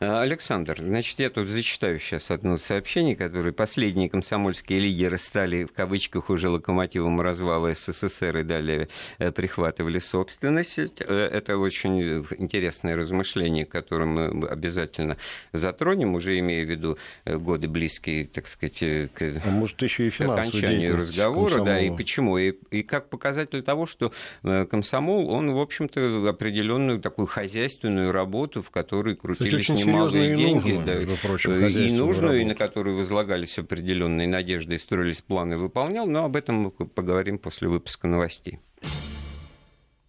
[0.00, 5.72] А, Александр, значит, я тут зачитаю сейчас одно сообщение, которое последние комсомольские лидеры стали, в
[5.72, 10.78] кавычках, уже локомотивом развала СССР и далее э, прихватывали собственность.
[10.78, 10.88] Э,
[11.32, 15.16] это очень интересное размышление, которое мы обязательно
[15.52, 20.22] затронем, уже имея в виду э, годы близкие, так сказать, к, а может, еще и
[20.22, 21.64] окончанию разговора.
[21.64, 22.38] Да, и почему?
[22.38, 28.70] И, и как показатель того, что комсомол, он, в общем-то, определенную такую хозяйственную работу, в
[28.70, 34.74] которой крутились немалые деньги, нужно, да, прочим, и нужную, и на которую возлагались определенные надежды
[34.74, 38.60] и строились планы, выполнял, но об этом мы поговорим после выпуска новостей.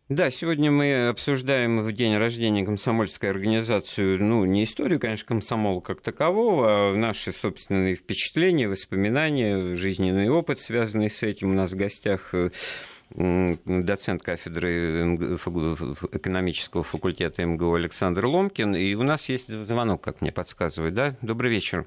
[0.09, 6.01] Да, сегодня мы обсуждаем в день рождения комсомольской организации, ну, не историю, конечно, комсомола как
[6.01, 11.51] такового, а наши собственные впечатления, воспоминания, жизненный опыт, связанный с этим.
[11.51, 12.49] У нас в гостях э,
[13.11, 15.15] доцент кафедры
[16.11, 18.75] экономического факультета МГУ Александр Ломкин.
[18.75, 21.15] И у нас есть звонок, как мне подсказывает, да?
[21.21, 21.85] Добрый вечер.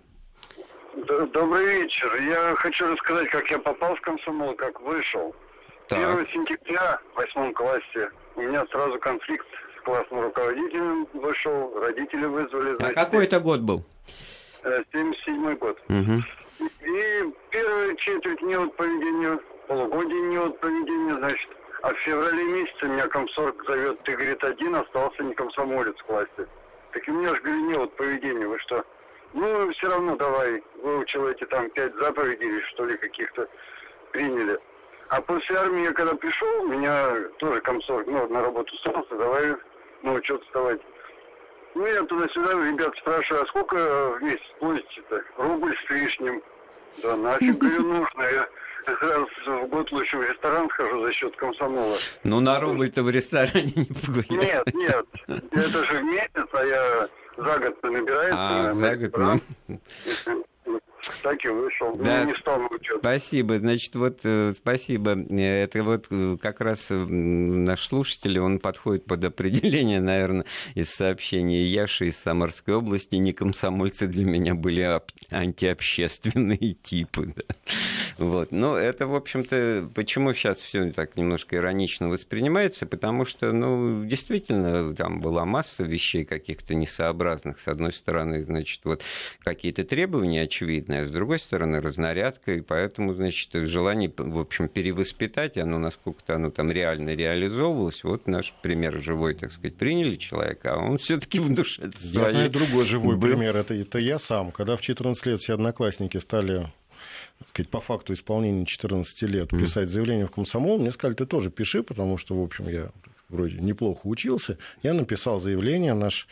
[1.33, 2.15] Добрый вечер.
[2.23, 5.35] Я хочу рассказать, как я попал в комсомол, как вышел.
[5.89, 5.99] Так.
[5.99, 9.47] 1 сентября в восьмом классе у меня сразу конфликт
[9.79, 12.75] с классным руководителем вышел, родители вызвали.
[12.77, 13.85] Значит, а какой это год был?
[14.63, 15.79] 77 э, год.
[15.89, 16.23] Угу.
[16.87, 19.39] И первая четверть не от поведения,
[19.73, 21.49] полугодие не от поведения, значит.
[21.83, 26.47] А в феврале месяце меня комсорг зовет, ты, говорит, один остался не комсомолец в классе.
[26.93, 28.85] Так и у меня же, говорю, не от поведения, вы что?
[29.33, 33.49] Ну, все равно давай, выучил эти там пять заповедей, что ли, каких-то
[34.13, 34.59] приняли.
[35.09, 39.57] А после армии, я когда пришел, меня тоже комсорг, ну, на работу устроился, давай
[40.03, 40.81] на учет вставать.
[41.75, 45.23] Ну, я туда-сюда, ребят спрашиваю, а сколько в месяц платите-то?
[45.39, 46.43] Рубль с лишним.
[47.03, 48.23] Да нафиг, говорю, нужно.
[48.23, 48.49] Я
[48.87, 51.97] раз в год лучше в ресторан схожу за счет комсомола.
[52.25, 54.65] Ну, на рубль-то в ресторане не погуляешь.
[54.67, 55.07] Нет, нет.
[55.51, 58.71] Это же в месяц, а я за год набирается.
[58.71, 59.41] А, за год,
[60.37, 60.43] ну
[61.23, 61.95] так и вышел.
[61.97, 62.25] Ну, да.
[62.25, 62.61] не стал.
[62.99, 63.59] Спасибо.
[63.59, 65.13] Значит, вот э, спасибо.
[65.13, 71.65] Это вот э, как раз э, наш слушатель, он подходит под определение, наверное, из сообщения
[71.65, 73.17] Яши из Самарской области.
[73.17, 77.35] Не комсомольцы для меня были антиобщественные типы.
[77.37, 77.43] Да.
[78.19, 78.53] Вот.
[78.53, 82.87] Но это, в общем-то, почему сейчас все так немножко иронично воспринимается?
[82.87, 87.61] Потому что, ну, действительно, там была масса вещей каких-то несообразных.
[87.61, 89.03] С одной стороны, значит, вот
[89.41, 95.57] какие-то требования очевидные, а с другой стороны, разнарядка, и поэтому, значит, желание, в общем, перевоспитать,
[95.57, 98.05] оно насколько-то оно там реально реализовывалось.
[98.05, 101.91] Вот наш пример живой, так сказать, приняли человека, а он все-таки в душе.
[102.01, 103.29] Я знаю другой живой был...
[103.29, 104.51] пример, это, это я сам.
[104.51, 106.73] Когда в 14 лет все одноклассники стали
[107.49, 111.83] сказать, по факту исполнения 14 лет писать заявление в комсомол, мне сказали, ты тоже пиши,
[111.83, 112.91] потому что, в общем, я
[113.33, 114.59] вроде неплохо учился.
[114.83, 116.29] Я написал заявление, наш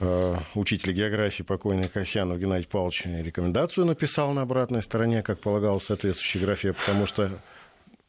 [0.00, 6.40] э, учитель географии покойный Касьянов Геннадий Павлович рекомендацию написал на обратной стороне, как полагалось соответствующей
[6.40, 7.30] графе, потому что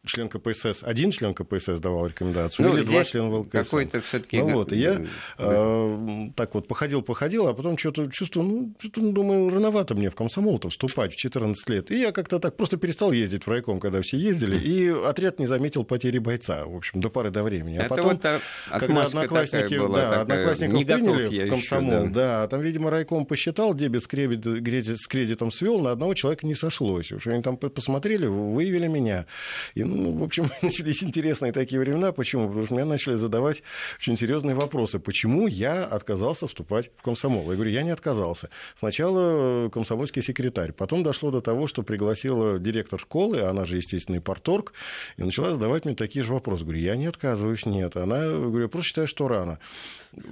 [0.05, 3.49] член КПСС, один член КПСС давал рекомендацию, ну, или два члена ВЛКСМ.
[3.49, 4.37] Какой-то все-таки.
[4.37, 5.01] Ну, вот, и я
[5.37, 10.09] э, так вот походил, походил, а потом что-то чувствую, ну, что-то, ну, думаю, рановато мне
[10.09, 11.91] в комсомол-то вступать в 14 лет.
[11.91, 15.47] И я как-то так просто перестал ездить в райком, когда все ездили, и отряд не
[15.47, 17.77] заметил потери бойца, в общем, до поры до времени.
[17.77, 18.21] А Это потом, вот
[18.69, 22.41] когда одноклассники, была, да, одноклассников приняли в комсомол, еще, да.
[22.41, 26.55] да, там, видимо, райком посчитал, дебет с, кредит, с кредитом свел, на одного человека не
[26.55, 27.11] сошлось.
[27.13, 29.25] Уж они там посмотрели, выявили меня.
[29.75, 32.11] И, ну, в общем, начались интересные такие времена.
[32.11, 32.47] Почему?
[32.47, 33.63] Потому что меня начали задавать
[33.99, 34.99] очень серьезные вопросы.
[34.99, 37.49] Почему я отказался вступать в комсомол?
[37.49, 38.49] Я говорю, я не отказался.
[38.77, 40.71] Сначала комсомольский секретарь.
[40.71, 44.73] Потом дошло до того, что пригласила директор школы, она же, естественно, и порторг,
[45.17, 46.63] и начала задавать мне такие же вопросы.
[46.63, 47.95] Говорю, я не отказываюсь, нет.
[47.95, 49.59] Она, говорю, я просто считаю, что рано.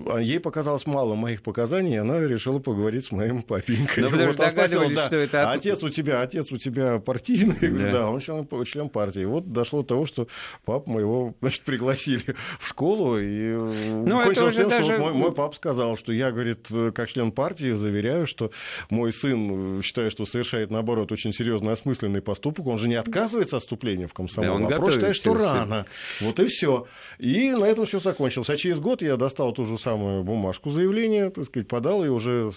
[0.07, 4.03] А ей показалось мало моих показаний, и она решила поговорить с моим папенькой.
[4.03, 5.51] Ну, вот он спросил, да, что это...
[5.51, 7.55] отец у тебя, отец у тебя партийный?
[7.61, 9.23] Да, говорю, да он член, член партии.
[9.23, 10.27] Вот дошло до того, что
[10.65, 14.83] папу моего, значит, пригласили в школу, и ну, кончилось тем, даже...
[14.85, 18.51] что мой, мой папа сказал, что я, говорит, как член партии заверяю, что
[18.89, 23.63] мой сын, считает, что совершает, наоборот, очень серьезный осмысленный поступок, он же не отказывается от
[23.63, 25.85] вступления в комсомол, да, а просто считает, что рано.
[26.19, 26.87] Вот и все.
[27.19, 28.49] И на этом все закончилось.
[28.49, 32.51] А через год я достал ту же самую бумажку заявления, так сказать, подал и уже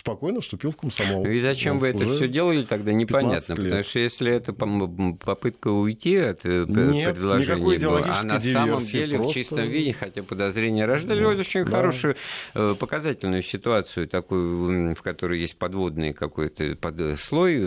[0.00, 1.26] спокойно вступил в комсомол.
[1.26, 3.54] И зачем вот, вы это все делали тогда, непонятно.
[3.54, 9.16] Потому что если это попытка уйти от э, Нет, предложения была, а на самом деле
[9.16, 9.32] просто...
[9.32, 11.28] в чистом виде, хотя подозрения рождали, да.
[11.28, 11.70] очень да.
[11.70, 12.16] хорошую
[12.54, 17.66] э, показательную ситуацию, такую, в которой есть подводный какой-то под слой,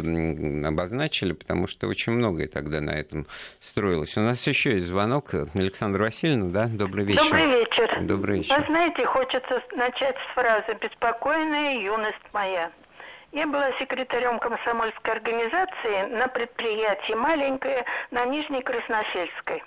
[0.65, 3.27] обозначили, потому что очень многое тогда на этом
[3.59, 4.17] строилось.
[4.17, 5.35] У нас еще есть звонок.
[5.53, 6.67] Александр Васильевна, да?
[6.67, 7.23] Добрый вечер.
[7.23, 7.99] Добрый вечер.
[8.01, 8.59] Добрый вечер.
[8.59, 12.71] Вы знаете, хочется начать с фразы «Беспокойная юность моя.
[13.31, 19.63] Я была секретарем комсомольской организации на предприятии маленькое на Нижней Красносельской.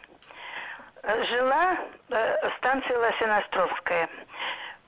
[1.02, 1.76] Жила
[2.10, 4.08] э, станция Лосиностровская.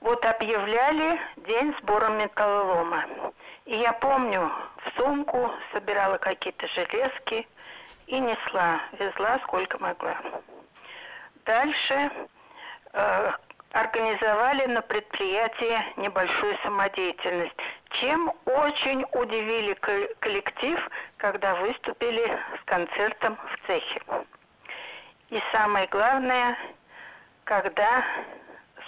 [0.01, 3.05] Вот объявляли день сбора металлолома.
[3.65, 7.47] И я помню, в сумку собирала какие-то железки
[8.07, 10.17] и несла, везла сколько могла.
[11.45, 12.11] Дальше
[12.93, 13.31] э,
[13.71, 17.55] организовали на предприятии небольшую самодеятельность,
[17.91, 19.73] чем очень удивили
[20.19, 22.25] коллектив, когда выступили
[22.59, 24.01] с концертом в цехе.
[25.29, 26.57] И самое главное,
[27.43, 28.03] когда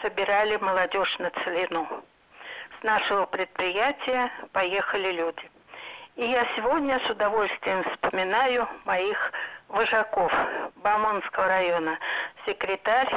[0.02, 1.88] собирали молодежь на целину.
[2.80, 5.52] С нашего предприятия поехали люди.
[6.16, 9.32] И я сегодня с удовольствием вспоминаю моих
[9.68, 10.34] вожаков
[10.76, 11.98] Бамонского района,
[12.46, 13.10] секретарь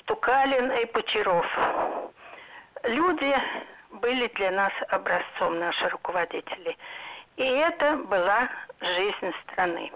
[0.00, 1.46] Стукалин и Почаров.
[2.84, 3.34] Люди
[4.00, 6.76] были для нас образцом, наши руководители.
[7.36, 8.48] И это была
[8.80, 9.90] жизнь страны.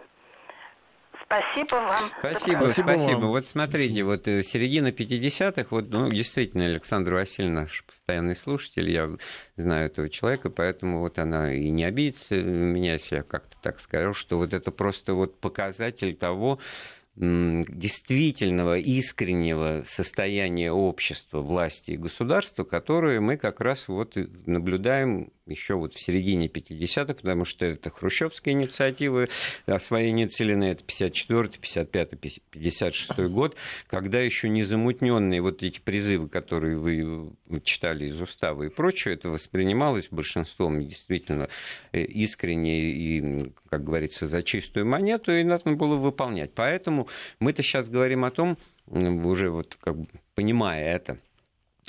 [1.31, 2.11] Спасибо вам.
[2.19, 2.89] Спасибо, спасибо.
[2.89, 3.27] спасибо.
[3.27, 9.09] Вот смотрите, вот э, середина 50-х, вот, ну, действительно, Александра Васильевна наш постоянный слушатель, я
[9.57, 14.13] знаю этого человека, поэтому вот она и не обидится меня, если я как-то так скажу,
[14.13, 16.59] что вот это просто вот показатель того,
[17.17, 25.95] действительного, искреннего состояния общества, власти и государства, которое мы как раз вот наблюдаем еще вот
[25.95, 29.29] в середине 50-х, потому что это хрущевские инициативы
[29.67, 36.77] освоения целины, это 54 55 56 год, когда еще не замутненные вот эти призывы, которые
[36.79, 37.33] вы
[37.63, 41.49] читали из устава и прочее, это воспринималось большинством действительно
[41.93, 46.53] э, искренне и, как говорится, за чистую монету, и надо было выполнять.
[46.55, 47.09] Поэтому
[47.39, 51.19] мы-то сейчас говорим о том, уже вот как бы понимая это,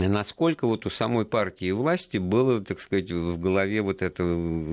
[0.08, 4.24] насколько вот у самой партии и власти было, так сказать, в голове вот эта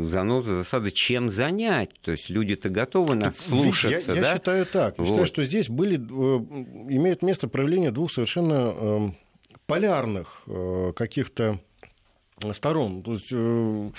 [0.07, 1.91] заноза, засада, чем занять.
[2.01, 4.29] То есть люди-то готовы нас слушаться, я, да?
[4.29, 4.99] Я считаю так.
[4.99, 5.07] Вот.
[5.07, 6.38] считаю, что здесь были, э,
[6.95, 9.17] имеют место проявление двух совершенно эм,
[9.67, 11.61] полярных э, каких-то
[12.53, 13.03] сторон.
[13.03, 13.91] То есть э,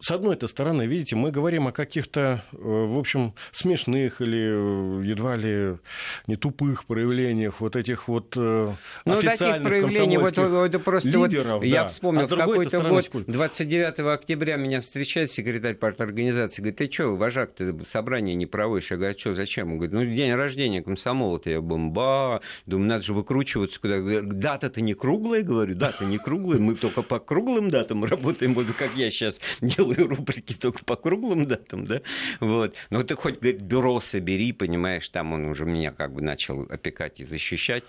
[0.00, 5.04] с одной -то стороны, видите, мы говорим о каких-то, э, в общем, смешных или э,
[5.04, 5.78] едва ли
[6.26, 8.72] не тупых проявлениях вот этих вот э,
[9.04, 11.54] ну, официальных таких проявлений, вот, это просто лидеров.
[11.54, 11.66] Вот, да.
[11.66, 17.54] Я вспомнил, а какой-то год, 29 октября меня встречает секретарь организации, говорит, ты что, вожак,
[17.54, 18.90] ты собрание не проводишь?
[18.90, 19.72] Я говорю, а что, зачем?
[19.72, 22.42] Он говорит, ну, день рождения комсомола-то я бомба.
[22.66, 24.00] Думаю, надо же выкручиваться куда.
[24.00, 28.94] Дата-то не круглая, говорю, дата не круглая, мы только по круглым датам работаем, вот как
[28.96, 32.00] я сейчас делаю делаю рубрики только по круглым датам, да,
[32.40, 32.74] вот.
[32.90, 37.20] Но ты хоть, говорит, бюро собери, понимаешь, там он уже меня как бы начал опекать
[37.20, 37.84] и защищать.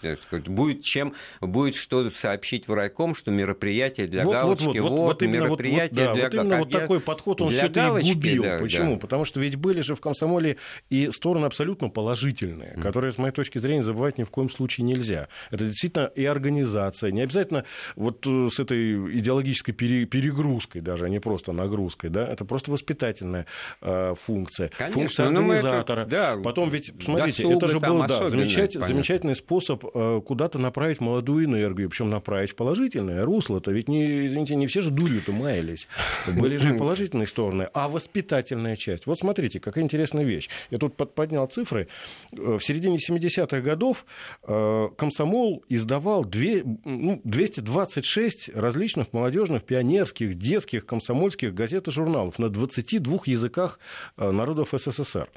[0.45, 5.21] Будет чем, будет что сообщить в райком, что мероприятие для вот, галочки, вот, вот, вот,
[5.21, 6.23] вот мероприятие вот, для...
[6.25, 8.43] Вот именно вот такой подход он все это и губил.
[8.43, 8.95] Да, Почему?
[8.95, 8.99] Да.
[8.99, 10.57] Потому что ведь были же в комсомоле
[10.89, 12.81] и стороны абсолютно положительные, mm.
[12.81, 15.27] которые, с моей точки зрения, забывать ни в коем случае нельзя.
[15.51, 17.65] Это действительно и организация, не обязательно
[17.95, 22.71] вот э, с этой идеологической перегрузкой даже, а не просто нагрузкой нагрузкой, да, это просто
[22.71, 23.45] воспитательная
[23.81, 26.01] э, функция, Конечно, функция организатора.
[26.01, 31.01] Это, да, Потом ведь, смотрите, это же был да, замечательный, замечательный способ э, куда-то направить
[31.01, 33.57] молодую энергию, причем направить в положительное русло.
[33.57, 35.87] Это ведь, не, извините, не все же дурью-то маялись.
[36.27, 37.69] Были же положительные стороны.
[37.73, 39.05] А воспитательная часть.
[39.05, 40.49] Вот смотрите, какая интересная вещь.
[40.71, 41.87] Я тут поднял цифры.
[42.31, 44.05] Э, в середине 70-х годов
[44.47, 52.49] э, комсомол издавал 226 ну, различных молодежных, пионерских, детских, комсомольских газет газет и журналов на
[52.49, 53.79] 22 языках
[54.17, 55.27] э, народов СССР.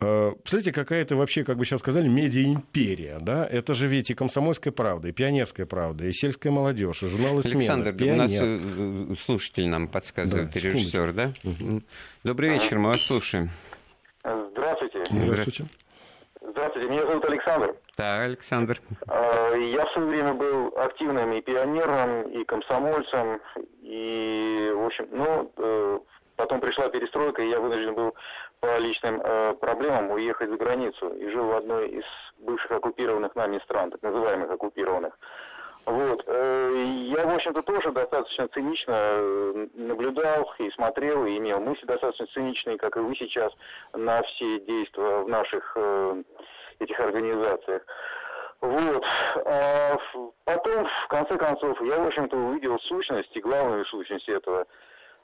[0.00, 3.46] Э, представляете, какая-то вообще, как бы сейчас сказали, медиа-империя, да?
[3.46, 7.58] Это же ведь и «Комсомольская правда», и «Пионерская правда», и «Сельская молодежь», и журналы «Смена»,
[7.58, 8.14] Александр, Пионер.
[8.14, 11.32] у нас э, слушатель нам подсказывает, да, режиссер, да?
[11.44, 11.82] Угу.
[12.24, 13.50] Добрый вечер, мы вас слушаем.
[14.22, 15.04] Здравствуйте.
[15.10, 15.64] Здравствуйте.
[16.48, 17.74] Здравствуйте, меня зовут Александр.
[17.98, 18.80] Да, Александр.
[19.08, 23.40] Я в свое время был активным и пионером, и комсомольцем,
[23.82, 25.98] и, в общем, ну, э,
[26.36, 28.14] потом пришла перестройка, и я вынужден был
[28.60, 32.04] по личным э, проблемам уехать за границу и жил в одной из
[32.38, 35.18] бывших оккупированных нами стран, так называемых оккупированных.
[35.86, 36.24] Вот.
[36.26, 36.72] Э,
[37.16, 42.96] я, в общем-то, тоже достаточно цинично наблюдал и смотрел, и имел мысли достаточно циничные, как
[42.96, 43.52] и вы сейчас,
[43.92, 45.76] на все действия в наших
[46.80, 47.82] этих организациях.
[48.60, 49.04] Вот.
[49.44, 49.96] А
[50.44, 54.66] потом, в конце концов, я, в общем-то, увидел сущность и главную сущность этого.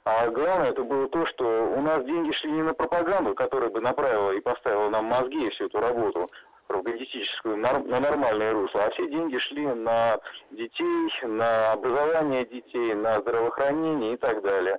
[0.05, 1.45] А главное это было то, что
[1.77, 5.51] у нас деньги шли не на пропаганду, которая бы направила и поставила нам мозги и
[5.51, 6.29] всю эту работу
[6.67, 10.19] пропагандистическую на нормальное русло, а все деньги шли на
[10.51, 14.79] детей, на образование детей, на здравоохранение и так далее.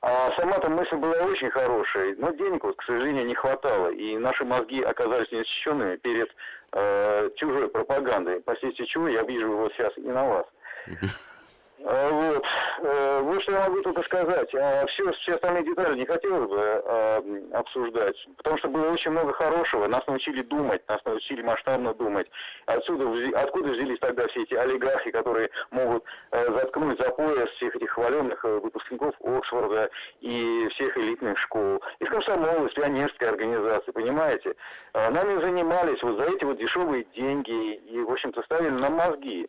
[0.00, 4.44] А сама-то мысль была очень хорошая, но денег, вот, к сожалению, не хватало, и наши
[4.44, 6.30] мозги оказались неосвещенными перед
[6.72, 10.46] э, чужой пропагандой, последствия чего я вижу вот сейчас и на вас.
[11.84, 12.44] А, вот.
[12.80, 14.52] Э, вот что я могу только сказать.
[14.54, 17.22] А все, все остальные детали не хотелось бы а,
[17.54, 19.86] обсуждать, потому что было очень много хорошего.
[19.86, 22.28] Нас научили думать, нас научили масштабно думать.
[22.66, 23.06] Отсюда,
[23.38, 28.44] откуда взялись тогда все эти олигархи, которые могут э, заткнуть за пояс всех этих хваленных
[28.44, 31.82] э, выпускников Оксфорда и всех элитных школ.
[32.00, 34.54] Из комсомола, из пионерской организации, понимаете?
[34.94, 39.48] Нами занимались вот за эти вот дешевые деньги и, в общем-то, ставили нам мозги.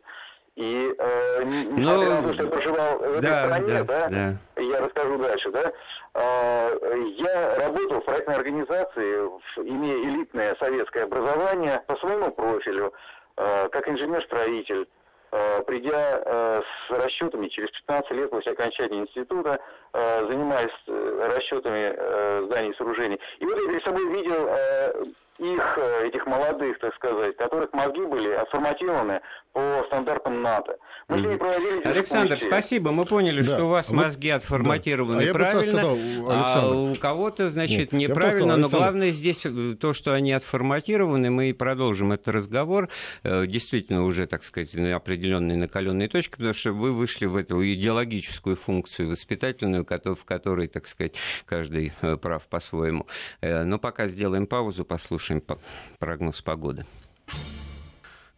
[0.56, 4.62] И э, несмотря на то, что я проживал в этой да, стране, да, да, да,
[4.62, 5.72] я расскажу дальше, да,
[6.14, 12.92] э, я работал в проектной организации, имея элитное советское образование по своему профилю,
[13.36, 14.88] э, как инженер-строитель.
[15.66, 19.60] Придя с расчетами через 15 лет после окончания института,
[19.92, 20.72] занимаясь
[21.36, 23.20] расчетами зданий и сооружений.
[23.38, 24.48] И вот я перед собой видел
[25.38, 29.20] их, этих молодых, так сказать, которых мозги были отформатированы
[29.52, 30.76] по стандартам НАТО.
[31.10, 32.92] Александр, спасибо.
[32.92, 33.54] Мы поняли, да.
[33.54, 33.96] что у вас Вы...
[33.96, 35.30] мозги отформатированы да.
[35.30, 35.98] а правильно, сказал,
[36.30, 38.52] а у кого-то, значит, Нет, неправильно.
[38.52, 41.30] Сказал, но главное здесь э, то, что они отформатированы.
[41.30, 42.88] Мы и продолжим этот разговор.
[43.24, 47.62] Э, действительно, уже, так сказать, на определенные накаленные точки, потому что вы вышли в эту
[47.64, 53.06] идеологическую функцию воспитательную, в которой, так сказать, каждый э, прав по-своему.
[53.42, 55.42] Но пока сделаем паузу, послушаем
[55.98, 56.84] прогноз погоды.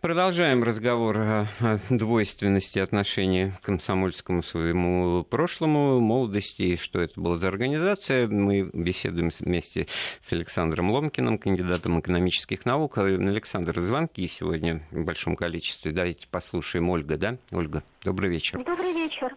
[0.03, 1.47] Продолжаем разговор о
[1.89, 8.27] двойственности отношений к комсомольскому своему прошлому, молодости, и что это была за организация.
[8.27, 9.87] Мы беседуем вместе
[10.21, 12.99] с Александром Ломкиным, кандидатом экономических наук.
[12.99, 15.93] Александр, звонки сегодня в большом количестве.
[15.93, 17.37] Давайте послушаем Ольга, да?
[17.53, 18.61] Ольга, добрый вечер.
[18.65, 19.37] Добрый вечер.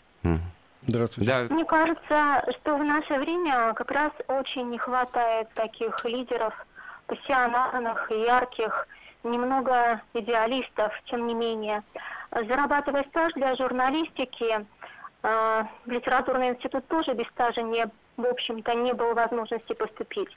[0.82, 1.32] Здравствуйте.
[1.32, 1.54] Да.
[1.54, 6.56] Мне кажется, что в наше время как раз очень не хватает таких лидеров,
[7.06, 8.88] пассионарных, ярких,
[9.26, 11.84] немного идеалистов, тем не менее.
[12.32, 14.66] Зарабатывая стаж для журналистики,
[15.24, 17.86] э, в литературный институт тоже без стажа не,
[18.18, 20.30] в общем-то, не было возможности поступить.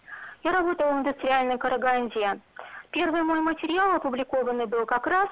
[0.44, 2.40] Я работала в индустриальной Караганде.
[2.90, 5.28] Первый мой материал опубликованный был как раз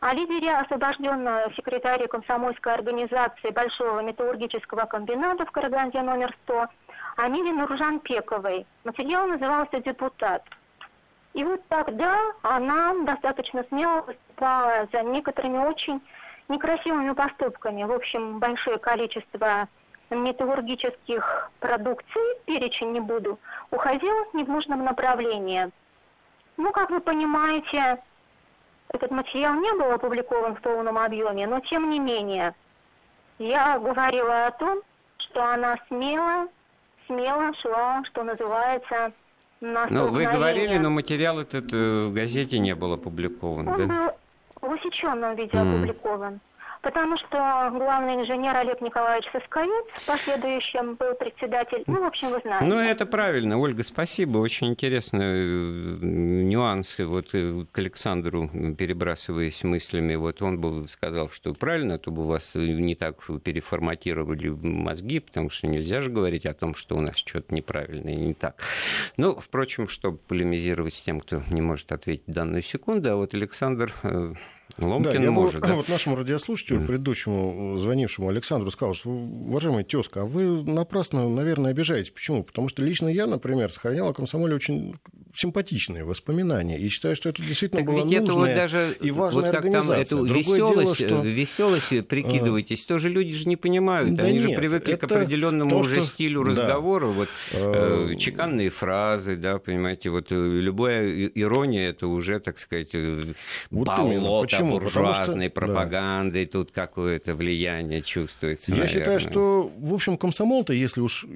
[0.00, 6.66] о лидере освобожденного секретаря комсомольской организации Большого металлургического комбината в Караганде номер 100
[7.16, 8.66] Амире Нуржан Пековой.
[8.84, 10.42] Материал назывался «Депутат».
[11.32, 16.00] И вот тогда она достаточно смело выступала за некоторыми очень
[16.48, 17.84] некрасивыми поступками.
[17.84, 19.68] В общем, большое количество
[20.10, 23.38] металлургических продукций, перечень не буду,
[23.70, 25.70] уходило не в нужном направлении.
[26.56, 28.02] Ну, как вы понимаете,
[28.88, 32.54] этот материал не был опубликован в полном объеме, но тем не менее,
[33.38, 34.80] я говорила о том,
[35.18, 36.48] что она смело,
[37.06, 39.12] смело шла, что называется,
[39.60, 44.14] ну, вы говорили, но материал этот э, в газете не был опубликован, Он да?
[44.60, 45.60] был в усеченном виде mm.
[45.60, 46.40] опубликован
[46.82, 52.40] потому что главный инженер Олег Николаевич Сосковец в последующем был председатель, ну, в общем, вы
[52.42, 52.66] знаете.
[52.66, 60.14] Ну, это правильно, Ольга, спасибо, очень интересный э, нюанс, вот э, к Александру перебрасываясь мыслями,
[60.14, 65.66] вот он бы сказал, что правильно, то бы вас не так переформатировали мозги, потому что
[65.66, 68.62] нельзя же говорить о том, что у нас что-то неправильно и не так.
[69.16, 73.34] Ну, впрочем, чтобы полемизировать с тем, кто не может ответить в данную секунду, а вот
[73.34, 74.34] Александр э,
[74.78, 75.74] Ломкин да, может, бы, да?
[75.74, 82.10] Вот нашему радиослушателю, предыдущему звонившему Александру, сказал, что, уважаемый тезка, а вы напрасно, наверное, обижаетесь.
[82.10, 82.44] Почему?
[82.44, 84.96] Потому что лично я, например, сохранял о комсомоле очень
[85.34, 86.78] симпатичные воспоминания.
[86.78, 90.04] И считаю, что это действительно так была нужная это вот даже, и важная вот организация.
[90.04, 91.28] Там, эту Другое веселость, дело, что...
[91.28, 92.88] веселость прикидываетесь, а...
[92.88, 94.14] тоже люди же не понимают.
[94.14, 96.06] Да Они нет, же привыкли к определенному то, уже что...
[96.06, 96.50] стилю да.
[96.50, 97.06] разговора.
[97.06, 98.10] Вот, а...
[98.10, 103.34] э, чеканные фразы, да, понимаете, вот э, любая ирония, это уже, так сказать, э,
[103.70, 103.86] вот
[104.62, 105.54] болото буржуазной что...
[105.54, 106.52] пропаганды, да.
[106.52, 108.72] тут какое-то влияние чувствуется.
[108.72, 109.00] Я наверное.
[109.00, 111.26] считаю, что, в общем, комсомол-то, если уж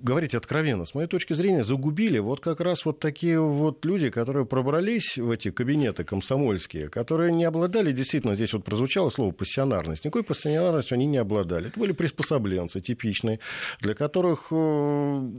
[0.00, 4.46] говорить откровенно, с моей точки зрения, загубили вот как раз вот такие вот люди, которые
[4.46, 10.24] пробрались в эти кабинеты комсомольские, которые не обладали, действительно, здесь вот прозвучало слово пассионарность, никакой
[10.24, 11.68] пассионарностью они не обладали.
[11.68, 13.40] Это были приспособленцы типичные,
[13.80, 15.30] для которых э,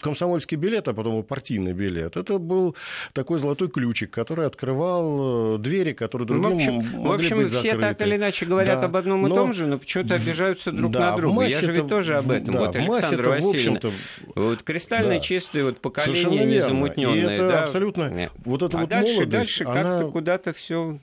[0.00, 2.76] комсомольский билет, а потом и партийный билет, это был
[3.12, 8.00] такой золотой ключик, который открывал э, двери, которые другим в общем, в общем все так
[8.00, 9.34] или иначе говорят да, об одном и но...
[9.34, 11.44] том же, но почему-то обижаются друг да, на друга.
[11.44, 12.54] Я же ведь тоже об этом.
[12.54, 13.80] Да, вот Александр Васильевна.
[14.34, 15.20] Вот кристально да.
[15.20, 17.38] чистые вот поколение незамутненное.
[17.38, 17.62] Да?
[17.64, 18.08] абсолютно...
[18.08, 18.32] Нет.
[18.44, 19.74] Вот это а вот дальше, молодость, дальше она...
[19.74, 20.98] как-то куда-то все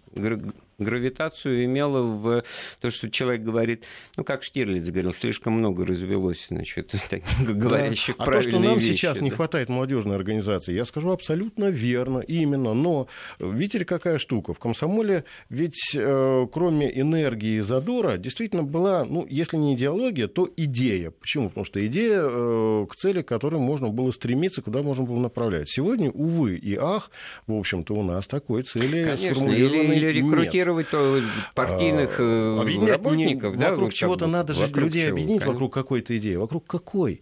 [0.81, 2.43] гравитацию имела в
[2.79, 3.83] то, что человек говорит,
[4.17, 6.93] ну, как Штирлиц говорил, слишком много развелось, значит,
[7.39, 8.23] говорящих да.
[8.23, 9.23] А то, что нам вещи, сейчас да?
[9.23, 12.73] не хватает молодежной организации, я скажу абсолютно верно, именно.
[12.73, 13.07] Но
[13.39, 14.53] видите какая штука?
[14.53, 20.49] В комсомоле ведь э, кроме энергии и задора действительно была, ну, если не идеология, то
[20.55, 21.11] идея.
[21.11, 21.49] Почему?
[21.49, 25.69] Потому что идея э, к цели, к которой можно было стремиться, куда можно было направлять.
[25.69, 27.11] Сегодня, увы и ах,
[27.47, 33.53] в общем-то, у нас такой цели Конечно, сформулированной или, или рекрутировать мотивировать партийных а, работников.
[33.53, 35.51] Не, да, вокруг чего-то надо же людей объединить конечно.
[35.51, 36.35] вокруг какой-то идеи.
[36.35, 37.21] Вокруг какой?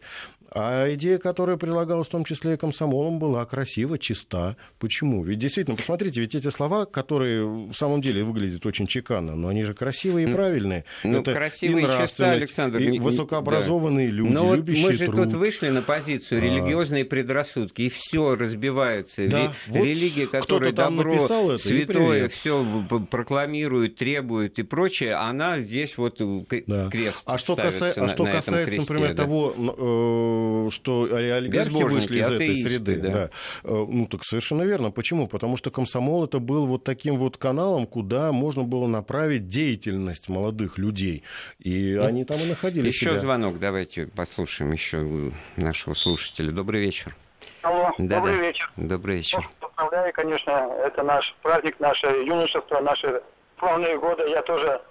[0.52, 4.56] А идея, которая предлагалась в том числе и комсомолом, была красива, чиста.
[4.80, 5.24] Почему?
[5.24, 9.64] Ведь действительно, посмотрите, ведь эти слова, которые в самом деле выглядят очень чеканно, но они
[9.64, 10.86] же красивые и правильные.
[11.04, 12.80] Ну, Это красивые и чиста, Александр.
[12.80, 14.14] И высокообразованные да.
[14.14, 15.24] люди, но любящие вот мы же труд.
[15.26, 16.46] тут вышли на позицию а.
[16.46, 19.28] религиозные предрассудки, и все разбивается.
[19.28, 21.28] Да, вот Религия, которая добро,
[21.58, 22.66] святое, все
[23.12, 26.22] прокламирует, требует и прочее, она здесь вот
[26.68, 26.90] да.
[26.90, 27.94] крест А что, каса...
[27.96, 29.24] а что касается, кресте, например, да.
[29.24, 30.39] того э,
[30.72, 32.98] что олигархи вышли из этой среды.
[32.98, 33.10] Да.
[33.10, 33.30] Да.
[33.64, 34.92] Э, ну, так совершенно верно.
[34.92, 35.28] Почему?
[35.28, 40.78] Потому что комсомол это был вот таким вот каналом, куда можно было направить деятельность молодых
[40.78, 41.24] людей.
[41.60, 43.20] И ну, они там и находили Еще себя.
[43.20, 46.52] звонок, давайте послушаем еще нашего слушателя.
[46.52, 47.16] Добрый вечер.
[47.62, 48.44] Алло, да, добрый да.
[48.44, 48.72] вечер.
[48.78, 49.40] Добрый вечер.
[49.62, 50.52] Ну, поздравляю, конечно,
[50.86, 53.22] это наш праздник, наше юношество, наши
[53.60, 54.24] славные годы.
[54.30, 54.82] Я тоже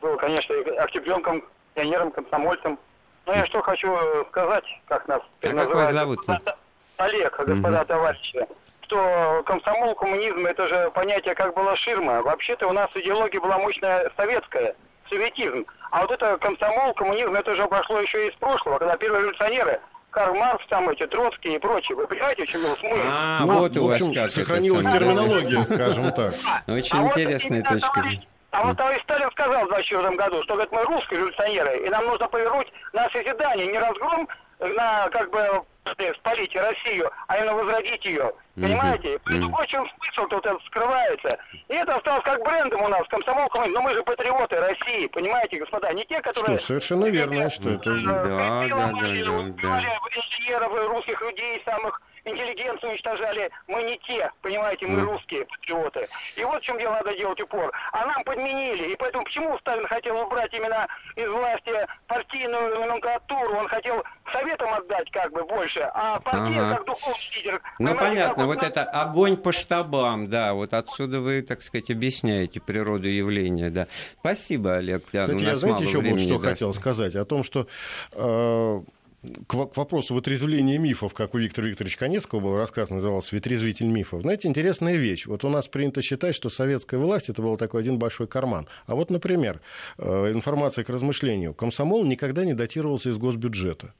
[0.00, 1.44] был, конечно, октябренком,
[1.74, 2.78] пионером, комсомольцем.
[3.26, 3.88] Ну, я что хочу
[4.30, 6.20] сказать, как нас а как вас зовут?
[6.96, 7.86] Олег, господа угу.
[7.86, 8.46] товарищи,
[8.82, 12.22] что комсомол, коммунизм, это же понятие как была ширма.
[12.22, 14.76] Вообще-то у нас идеология была мощная советская,
[15.10, 15.66] советизм.
[15.90, 20.34] А вот это комсомол, коммунизм, это же пошло еще из прошлого, когда первые революционеры Карл
[20.34, 21.96] Маркс, там эти Троцкие и прочие.
[21.96, 23.02] Вы понимаете, в чем был смысл?
[23.04, 26.32] А, ну, вот у вас как сохранилась терминология, скажем так.
[26.68, 28.26] Очень а интересная точка зрения.
[28.56, 32.06] А вот товарищ Сталин сказал в 24 году, что говорит, мы русские революционеры, и нам
[32.06, 34.26] нужно повернуть на созидание, не разгром
[34.58, 35.62] на как бы
[36.20, 38.32] спалить Россию, а именно возродить ее.
[38.54, 39.16] Понимаете?
[39.16, 39.50] Mm-hmm.
[39.50, 39.86] Mm-hmm.
[39.98, 41.28] Смысл тут это скрывается?
[41.68, 45.92] И это осталось как брендом у нас, комсомол, но мы же патриоты России, понимаете, господа,
[45.92, 46.56] не те, которые...
[46.56, 47.90] Что, совершенно верно, что это...
[47.90, 49.00] Да, да, да, да,
[49.62, 49.82] да.
[50.16, 56.06] инженеров, русских людей, самых интеллигенцию уничтожали, мы не те, понимаете, мы русские патриоты.
[56.36, 57.72] И вот в чем дело надо делать упор.
[57.92, 61.72] А нам подменили, и поэтому почему Сталин хотел убрать именно из власти
[62.06, 64.02] партийную номенклатуру, он хотел
[64.32, 66.76] советам отдать как бы больше, а партия ага.
[66.76, 67.62] как духовный лидер...
[67.78, 72.60] Ну, понятно, вот, вот это огонь по штабам, да, вот отсюда вы, так сказать, объясняете
[72.60, 73.86] природу явления, да.
[74.18, 75.04] Спасибо, Олег.
[75.12, 76.44] Да, Кстати, я, знаете, еще вот что даст.
[76.44, 77.68] хотел сказать о том, что
[78.12, 78.80] э,
[79.46, 84.22] к, вопросу вытрезвления мифов, как у Виктора Викторовича Конецкого был рассказ, назывался «Ветрезвитель мифов».
[84.22, 85.26] Знаете, интересная вещь.
[85.26, 88.66] Вот у нас принято считать, что советская власть– это был такой один большой карман.
[88.86, 89.60] А вот, например,
[89.98, 91.54] э, информация к размышлению.
[91.54, 93.92] Комсомол никогда не датировался из госбюджета.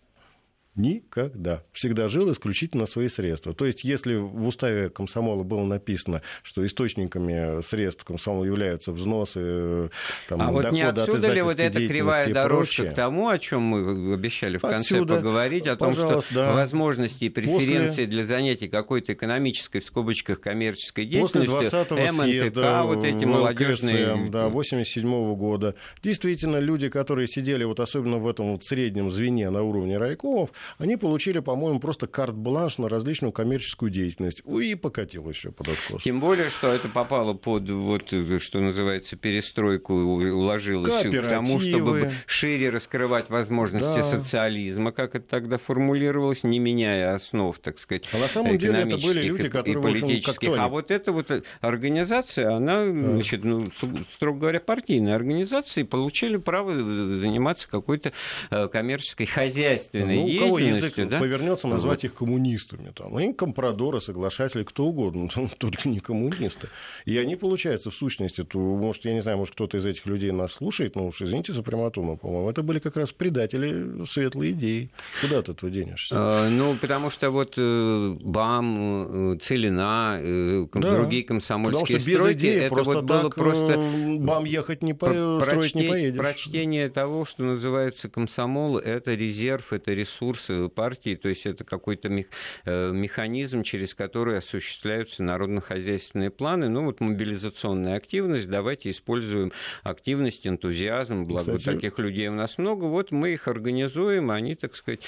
[0.77, 1.63] Никогда.
[1.73, 3.55] Всегда жил исключительно на свои средства.
[3.55, 9.89] То есть, если в уставе комсомола было написано, что источниками средств комсомола являются взносы, э,
[10.29, 14.15] там, а вот не отсюда ли вот эта кривая дорожка к тому, о чем мы
[14.15, 16.53] обещали в конце отсюда, поговорить, о том, что да.
[16.53, 18.07] возможности и преференции После...
[18.07, 24.29] для занятий какой-то экономической, в скобочках, коммерческой деятельностью, После МНТК, вот эти молодежные...
[24.31, 25.75] Да, 87 -го года.
[26.03, 30.97] Действительно, люди, которые сидели вот особенно в этом вот среднем звене на уровне райкомов, они
[30.97, 34.43] получили, по-моему, просто карт-бланш на различную коммерческую деятельность.
[34.47, 36.03] И покатилось все под откос.
[36.03, 42.71] Тем более, что это попало под, вот, что называется, перестройку, уложилось к тому, чтобы шире
[42.71, 44.03] раскрывать возможности да.
[44.03, 48.97] социализма, как это тогда формулировалось, не меняя основ, так сказать, а на самом деле это
[48.99, 50.49] были люди, которые, и политических.
[50.51, 52.93] Общем, а вот эта вот организация, она, да.
[52.93, 53.67] значит, ну,
[54.13, 58.13] строго говоря, партийная организация, и получили право заниматься какой-то
[58.51, 61.21] э, коммерческой хозяйственной ну, кого язык да?
[61.21, 62.11] повернется назвать вот.
[62.11, 62.93] их коммунистами.
[62.95, 63.17] Там.
[63.17, 65.29] Они компрадоры, соглашатели, кто угодно,
[65.59, 66.69] только не коммунисты.
[67.05, 70.33] И они, получается, в сущности, то, может, я не знаю, может, кто-то из этих людей
[70.33, 74.51] нас слушает, но уж извините за прямоту, но, по-моему, это были как раз предатели светлой
[74.53, 74.91] идеи.
[75.21, 76.15] Куда ты этого денешься?
[76.17, 80.97] А, ну, потому что вот э, БАМ, э, Целина, э, да.
[80.97, 83.79] другие комсомольские стройки, идеи это просто вот было просто...
[84.19, 85.41] БАМ ехать не по...
[85.41, 86.19] строить не поедешь.
[86.19, 92.93] Прочтение того, что называется комсомол, это резерв, это ресурс партии, то есть это какой-то э,
[92.93, 96.69] механизм, через который осуществляются народно-хозяйственные планы.
[96.69, 101.77] Ну вот мобилизационная активность, давайте используем активность, энтузиазм, благо Кстати...
[101.77, 105.03] таких людей у нас много, вот мы их организуем, они, так сказать,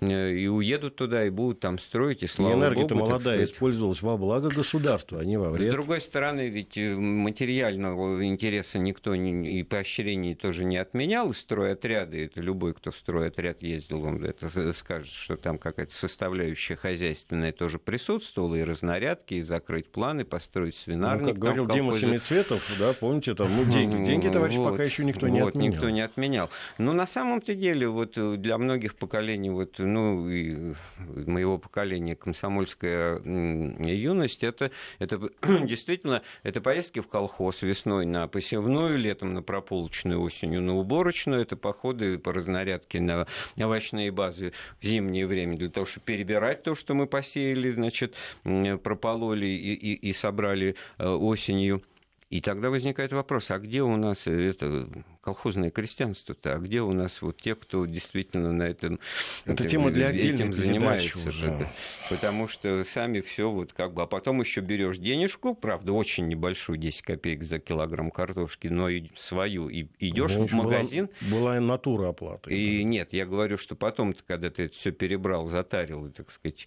[0.00, 4.48] э, и уедут туда, и будут там строить, и слава энергия-то молодая использовалась во благо
[4.48, 5.70] государства, а не во вред.
[5.70, 11.34] С другой стороны, ведь э, материального интереса никто не, и поощрений тоже не отменял, и
[11.34, 17.52] стройотряды, это любой, кто в стройотряд ездил, он это скажет, что там какая-то составляющая хозяйственная
[17.52, 21.22] тоже присутствовала, и разнарядки, и закрыть планы, построить свинарник.
[21.22, 25.04] Ну, как говорил Дима Семицветов, да, помните, там, ну, деньги, деньги, товарищ, вот, пока еще
[25.04, 25.72] никто не вот, отменял.
[25.74, 26.50] никто не отменял.
[26.78, 34.44] Но на самом-то деле, вот для многих поколений, вот, ну, и моего поколения, комсомольская юность,
[34.44, 35.20] это, это
[35.64, 41.56] действительно, это поездки в колхоз весной на посевную, летом на прополочную, осенью на уборочную, это
[41.56, 46.94] походы по разнарядке на овощные базы в зимнее время для того, чтобы перебирать то, что
[46.94, 48.14] мы посеяли, значит,
[48.82, 51.82] пропололи и, и, и собрали э, осенью.
[52.28, 54.88] И тогда возникает вопрос, а где у нас это
[55.20, 58.98] колхозное крестьянство-то, а где у нас вот те, кто действительно на этом
[59.44, 61.68] это этим, тема для этим занимается, уже.
[62.10, 66.78] потому что сами все вот как бы, а потом еще берешь денежку, правда очень небольшую,
[66.78, 71.08] 10 копеек за килограмм картошки, но и свою и идешь ну, в магазин.
[71.20, 72.52] Была, была натура оплаты.
[72.52, 72.84] И да.
[72.88, 76.66] нет, я говорю, что потом, когда ты это все перебрал, затарил, так сказать,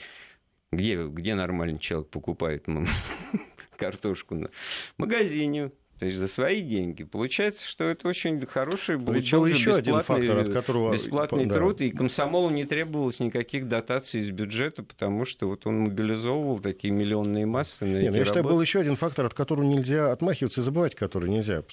[0.72, 2.66] где, где нормальный человек покупает
[3.80, 4.50] картошку на
[4.98, 7.04] магазине, то есть за свои деньги.
[7.04, 10.94] Получается, что это очень хороший был еще один фактор, от которого...
[10.94, 11.56] бесплатный да.
[11.56, 16.94] труд, и комсомолу не требовалось никаких дотаций из бюджета, потому что вот он мобилизовывал такие
[16.94, 20.62] миллионные массы на Нет, ну, Я считаю, был еще один фактор, от которого нельзя отмахиваться
[20.62, 21.64] и забывать, который нельзя.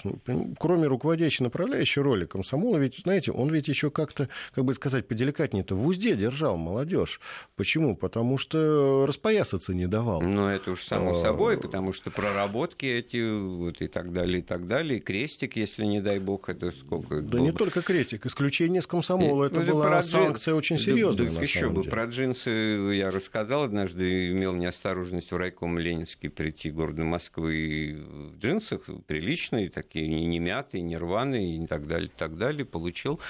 [0.59, 5.77] Кроме руководящей направляющей роли комсомола, ведь, знаете, он ведь еще как-то, как бы сказать, поделикатнее-то
[5.77, 7.20] в узде держал молодежь.
[7.55, 7.97] Почему?
[7.97, 10.20] Потому что распоясаться не давал.
[10.20, 11.22] Ну, это уж само а...
[11.22, 14.99] собой, потому что проработки эти вот и так далее, и так далее.
[14.99, 17.21] И крестик, если, не дай бог, это сколько?
[17.21, 19.45] Да не только крестик, исключение с комсомола.
[19.45, 20.59] И, это ну, была санкция джин...
[20.59, 21.29] очень серьезная.
[21.29, 21.83] Да, да еще бы.
[21.83, 21.91] Деле.
[21.91, 28.89] Про джинсы я рассказал однажды, имел неосторожность в райком Ленинский прийти города Москвы в джинсах,
[29.07, 32.64] приличные, такие не мятые, не рваные, и так далее, и так далее.
[32.64, 33.21] Получил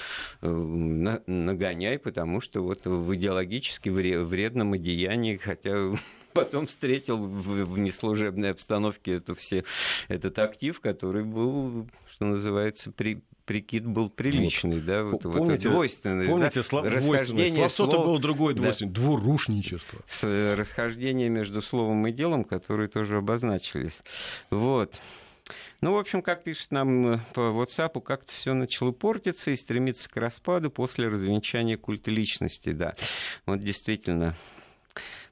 [0.41, 5.91] э, нагоняй, потому что вот в идеологически вредном одеянии, хотя
[6.37, 9.63] потом встретил в, в неслужебной обстановке это все,
[10.07, 14.85] этот актив, который был, что называется, при, прикид был приличный, вот.
[14.85, 16.29] да, вот, помните, вот двойственность.
[16.29, 16.63] Помните, да?
[16.63, 18.05] слов, расхождение слово слов...
[18.05, 19.01] было другое двойственное, да.
[19.01, 19.99] двурушничество.
[20.05, 24.01] С, э, расхождение между словом и делом, которые тоже обозначились.
[24.51, 24.93] Вот.
[25.81, 30.09] Ну, в общем, как пишет нам э, по WhatsApp, как-то все начало портиться и стремиться
[30.09, 32.95] к распаду после развенчания культа личности, да.
[33.45, 34.35] Вот действительно,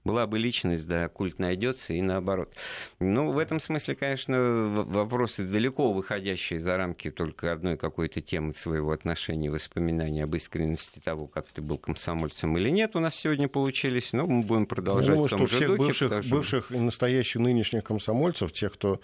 [0.06, 2.54] была бы личность, да, культ найдется и наоборот.
[3.00, 8.92] Ну, в этом смысле, конечно, вопросы далеко выходящие за рамки только одной какой-то темы своего
[8.92, 14.14] отношения, воспоминания об искренности того, как ты был комсомольцем или нет, у нас сегодня получились,
[14.14, 16.36] но мы будем продолжать Я думаю, в том что же всех духе, бывших, что...
[16.36, 19.02] бывших и настоящих нынешних комсомольцев, тех, кто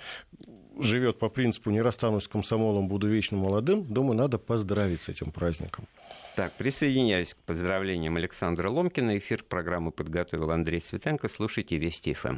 [0.79, 5.31] живет по принципу «не расстанусь с комсомолом, буду вечно молодым», думаю, надо поздравить с этим
[5.31, 5.87] праздником.
[6.35, 9.17] Так, присоединяюсь к поздравлениям Александра Ломкина.
[9.17, 11.27] Эфир программы подготовил Андрей Светенко.
[11.27, 12.37] Слушайте Вести ФМ.